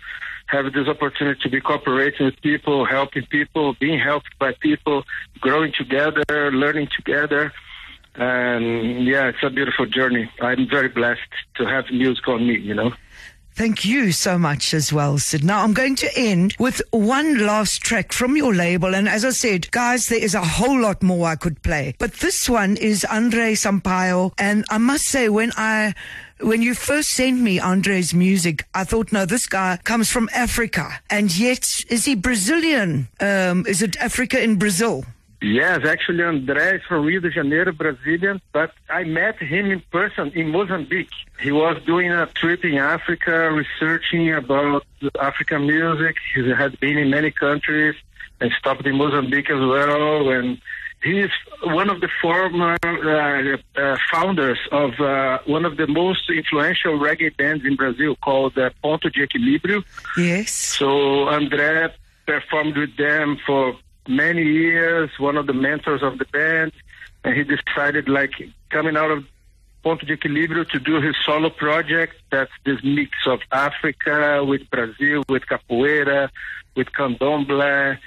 have 0.47 0.73
this 0.73 0.89
opportunity 0.89 1.41
to 1.43 1.51
be 1.51 1.61
cooperating 1.61 2.27
with 2.27 2.41
people, 2.43 2.87
helping 2.87 3.27
people, 3.27 3.75
being 3.81 3.99
helped 3.99 4.33
by 4.39 4.53
people, 4.61 5.05
growing 5.41 5.73
together, 5.77 6.51
learning 6.53 6.89
together. 6.97 7.53
And 8.15 9.05
yeah, 9.05 9.29
it's 9.29 9.43
a 9.43 9.51
beautiful 9.51 9.87
journey. 9.87 10.31
I'm 10.41 10.69
very 10.69 10.89
blessed 10.89 11.33
to 11.57 11.67
have 11.67 11.85
music 11.93 12.27
on 12.29 12.47
me, 12.49 12.59
you 12.59 12.75
know. 12.75 12.93
Thank 13.59 13.85
you 13.85 14.13
so 14.13 14.39
much 14.39 14.73
as 14.73 14.93
well, 14.93 15.19
Cid. 15.19 15.43
Now 15.43 15.65
I'm 15.65 15.73
going 15.73 15.97
to 15.97 16.17
end 16.17 16.55
with 16.61 16.81
one 16.93 17.45
last 17.45 17.83
track 17.83 18.13
from 18.13 18.37
your 18.37 18.55
label. 18.55 18.95
And 18.95 19.09
as 19.09 19.25
I 19.25 19.31
said, 19.31 19.69
guys, 19.73 20.07
there 20.07 20.23
is 20.23 20.37
a 20.37 20.45
whole 20.45 20.81
lot 20.81 21.03
more 21.03 21.27
I 21.27 21.35
could 21.35 21.61
play. 21.65 21.97
But 21.99 22.13
this 22.15 22.49
one 22.49 22.77
is 22.77 23.05
Andre 23.05 23.55
Sampaio. 23.55 24.31
And 24.39 24.65
I 24.71 24.79
must 24.79 25.07
say, 25.07 25.29
when 25.29 25.51
I, 25.57 25.95
when 26.39 26.63
you 26.63 26.73
first 26.73 27.09
sent 27.09 27.41
me 27.41 27.59
Andre's 27.59 28.15
music, 28.15 28.65
I 28.75 28.85
thought, 28.85 29.11
no, 29.11 29.27
this 29.27 29.49
guy 29.49 29.81
comes 29.83 30.09
from 30.09 30.31
Africa. 30.33 31.01
And 31.11 31.37
yet, 31.37 31.67
is 31.89 32.05
he 32.05 32.15
Brazilian? 32.15 33.09
Um, 33.19 33.67
is 33.67 33.83
it 33.83 33.97
Africa 33.97 34.41
in 34.41 34.55
Brazil? 34.55 35.05
Yes, 35.41 35.87
actually, 35.87 36.25
André 36.25 36.77
is 36.77 36.83
from 36.89 37.07
Rio 37.07 37.21
de 37.21 37.31
Janeiro, 37.31 37.73
Brazilian, 37.73 38.41
but 38.53 38.73
I 38.91 39.05
met 39.05 39.37
him 39.39 39.71
in 39.71 39.83
person 39.93 40.33
in 40.35 40.51
Mozambique. 40.51 41.11
He 41.41 41.53
was 41.53 41.81
doing 41.87 42.11
a 42.11 42.27
trip 42.27 42.65
in 42.65 42.77
Africa, 42.77 43.53
researching 43.53 44.35
about 44.35 44.85
African 45.21 45.67
music. 45.67 46.17
He 46.35 46.51
had 46.51 46.81
been 46.81 46.99
in 46.99 47.11
many 47.11 47.31
countries 47.31 47.95
and 48.41 48.51
stopped 48.59 48.85
in 48.87 48.97
Mozambique 48.97 49.49
as 49.49 49.61
well. 49.61 50.29
And 50.31 50.61
he 51.05 51.21
is 51.21 51.31
one 51.63 51.89
of 51.89 52.01
the 52.01 52.09
former 52.21 52.77
uh, 52.83 53.81
uh, 53.81 53.97
founders 54.11 54.59
of 54.73 54.99
uh, 54.99 55.39
one 55.47 55.65
of 55.65 55.77
the 55.77 55.87
most 55.87 56.29
influential 56.29 56.99
reggae 56.99 57.37
bands 57.37 57.65
in 57.65 57.77
Brazil 57.77 58.17
called 58.17 58.59
uh, 58.59 58.71
Ponto 58.83 59.09
de 59.09 59.25
Equilíbrio. 59.25 59.85
Yes. 60.17 60.51
So 60.51 60.87
André 61.27 61.93
performed 62.27 62.77
with 62.77 62.97
them 62.97 63.39
for 63.47 63.77
many 64.09 64.43
years, 64.43 65.11
one 65.19 65.37
of 65.37 65.47
the 65.47 65.53
mentors 65.53 66.03
of 66.03 66.19
the 66.19 66.25
band, 66.27 66.73
and 67.25 67.37
he 67.37 67.45
decided, 67.45 68.09
like, 68.09 68.33
coming 68.71 68.97
out 68.97 69.11
of 69.11 69.25
Ponto 69.83 70.07
de 70.07 70.17
Equilíbrio 70.17 70.69
to 70.71 70.81
do 70.81 71.01
his 71.01 71.15
solo 71.25 71.51
project. 71.51 72.15
That's 72.31 72.51
this 72.65 72.83
mix 72.83 73.11
of 73.27 73.41
Africa 73.53 74.45
with 74.45 74.69
Brazil, 74.71 75.23
with 75.29 75.45
capoeira, 75.47 76.31
with 76.75 76.89
candomblé, 76.89 77.99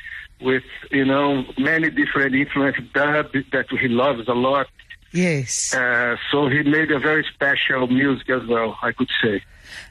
with, 0.41 0.63
you 0.91 1.05
know, 1.05 1.45
many 1.57 1.89
different 1.89 2.35
influences 2.35 2.83
dub 2.93 3.31
that 3.51 3.67
he 3.69 3.87
loves 3.87 4.27
a 4.27 4.33
lot. 4.33 4.67
Yes. 5.11 5.73
Uh, 5.73 6.15
so 6.31 6.47
he 6.47 6.63
made 6.63 6.91
a 6.91 6.99
very 6.99 7.25
special 7.33 7.87
music 7.87 8.29
as 8.29 8.45
well, 8.47 8.77
I 8.81 8.91
could 8.91 9.09
say. 9.21 9.43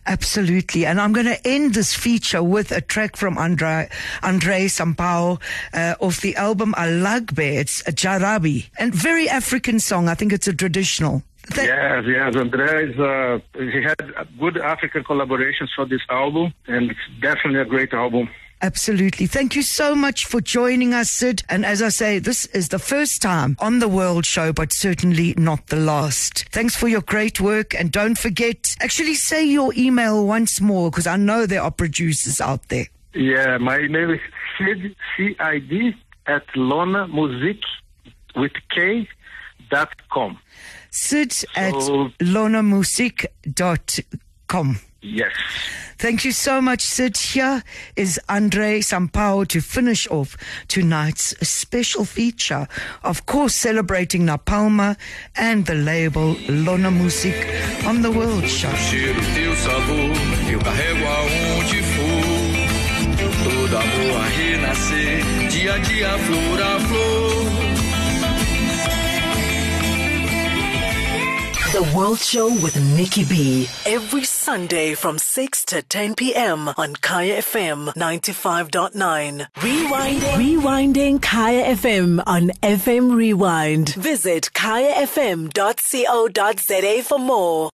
Absolutely. 0.06 0.86
And 0.86 1.00
I'm 1.00 1.12
going 1.12 1.26
to 1.26 1.46
end 1.46 1.74
this 1.74 1.94
feature 1.94 2.42
with 2.42 2.72
a 2.72 2.80
track 2.80 3.16
from 3.16 3.38
Andre, 3.38 3.88
Andre 4.22 4.64
Sampaio 4.66 5.40
uh, 5.72 5.94
off 6.00 6.20
the 6.20 6.36
album 6.36 6.74
Alagbe. 6.76 7.38
It's 7.58 7.80
a 7.86 7.92
Jarabi 7.92 8.68
and 8.78 8.94
very 8.94 9.28
African 9.28 9.78
song. 9.80 10.08
I 10.08 10.14
think 10.14 10.32
it's 10.32 10.48
a 10.48 10.52
traditional. 10.54 11.22
That- 11.54 11.66
Yes, 11.66 12.04
yes. 12.06 12.34
André 12.34 12.90
is, 12.92 12.98
uh, 13.00 13.38
he 13.58 13.82
had 13.82 13.96
good 14.38 14.56
African 14.58 15.02
collaborations 15.04 15.68
for 15.74 15.84
this 15.86 16.02
album, 16.08 16.52
and 16.66 16.90
it's 16.90 17.00
definitely 17.20 17.60
a 17.60 17.64
great 17.64 17.92
album. 17.92 18.28
Absolutely. 18.62 19.26
Thank 19.26 19.56
you 19.56 19.62
so 19.62 19.94
much 19.94 20.26
for 20.26 20.40
joining 20.42 20.92
us, 20.92 21.10
Cid. 21.10 21.42
And 21.48 21.64
as 21.64 21.80
I 21.80 21.88
say, 21.88 22.18
this 22.18 22.44
is 22.46 22.68
the 22.68 22.78
first 22.78 23.22
time 23.22 23.56
on 23.58 23.78
the 23.78 23.88
World 23.88 24.26
Show, 24.26 24.52
but 24.52 24.70
certainly 24.72 25.32
not 25.38 25.68
the 25.68 25.76
last. 25.76 26.46
Thanks 26.50 26.76
for 26.76 26.86
your 26.86 27.00
great 27.00 27.40
work. 27.40 27.74
And 27.74 27.90
don't 27.90 28.18
forget, 28.18 28.76
actually 28.80 29.14
say 29.14 29.42
your 29.44 29.72
email 29.76 30.26
once 30.26 30.60
more, 30.60 30.90
because 30.90 31.06
I 31.06 31.16
know 31.16 31.46
there 31.46 31.62
are 31.62 31.70
producers 31.70 32.38
out 32.40 32.68
there. 32.68 32.86
Yeah, 33.14 33.56
my 33.58 33.78
email 33.78 34.10
is 34.10 34.20
Cid, 34.58 34.94
C-I-D, 35.16 35.94
at 36.26 36.44
Lona 36.54 37.08
Musik 37.08 37.62
with 38.36 38.52
K 38.74 39.08
dot 39.70 39.88
com. 40.10 40.38
Cid 40.90 41.32
at 41.56 41.72
So- 41.80 42.10
lonamusik.com. 42.20 44.80
Yes. 45.02 45.32
Thank 45.98 46.24
you 46.24 46.32
so 46.32 46.62
much, 46.62 46.80
Cid. 46.80 47.16
Here 47.18 47.62
is 47.94 48.18
Andre 48.28 48.80
Sampaio 48.80 49.46
to 49.48 49.60
finish 49.60 50.06
off 50.08 50.36
tonight's 50.66 51.34
special 51.46 52.06
feature. 52.06 52.66
Of 53.02 53.26
course, 53.26 53.54
celebrating 53.54 54.24
Napalma 54.26 54.96
and 55.36 55.66
the 55.66 55.74
label 55.74 56.36
Lona 56.48 56.90
Musik 56.90 57.36
on 57.84 58.00
the 58.00 58.10
World 58.10 58.46
Show. 58.48 58.70
cheiro, 58.70 59.20
teu 59.34 59.54
sabor, 59.56 60.50
eu 60.50 60.58
carrego 60.58 61.06
aonde 61.06 61.82
for. 61.82 62.50
Todo 63.44 63.76
amor 63.76 64.16
a 64.16 64.28
renascer, 64.36 65.48
dia 65.50 65.74
a 65.74 65.78
dia, 65.80 66.18
flor 66.18 66.60
a 66.62 66.80
flor. 66.80 67.29
The 71.72 71.88
World 71.96 72.18
Show 72.18 72.48
with 72.48 72.74
Nikki 72.96 73.24
B. 73.24 73.68
Every 73.86 74.24
Sunday 74.24 74.94
from 74.94 75.18
6 75.18 75.64
to 75.66 75.82
10 75.82 76.16
p.m. 76.16 76.68
on 76.76 76.96
Kaya 76.96 77.38
FM 77.42 77.94
95.9. 77.94 79.46
Rewinding. 79.54 80.20
Rewinding 80.34 81.22
Kaya 81.22 81.76
FM 81.76 82.20
on 82.26 82.48
FM 82.62 83.14
Rewind. 83.14 83.90
Visit 83.94 84.50
kayafm.co.za 84.52 85.52
for 87.04 87.18
more. 87.20 87.68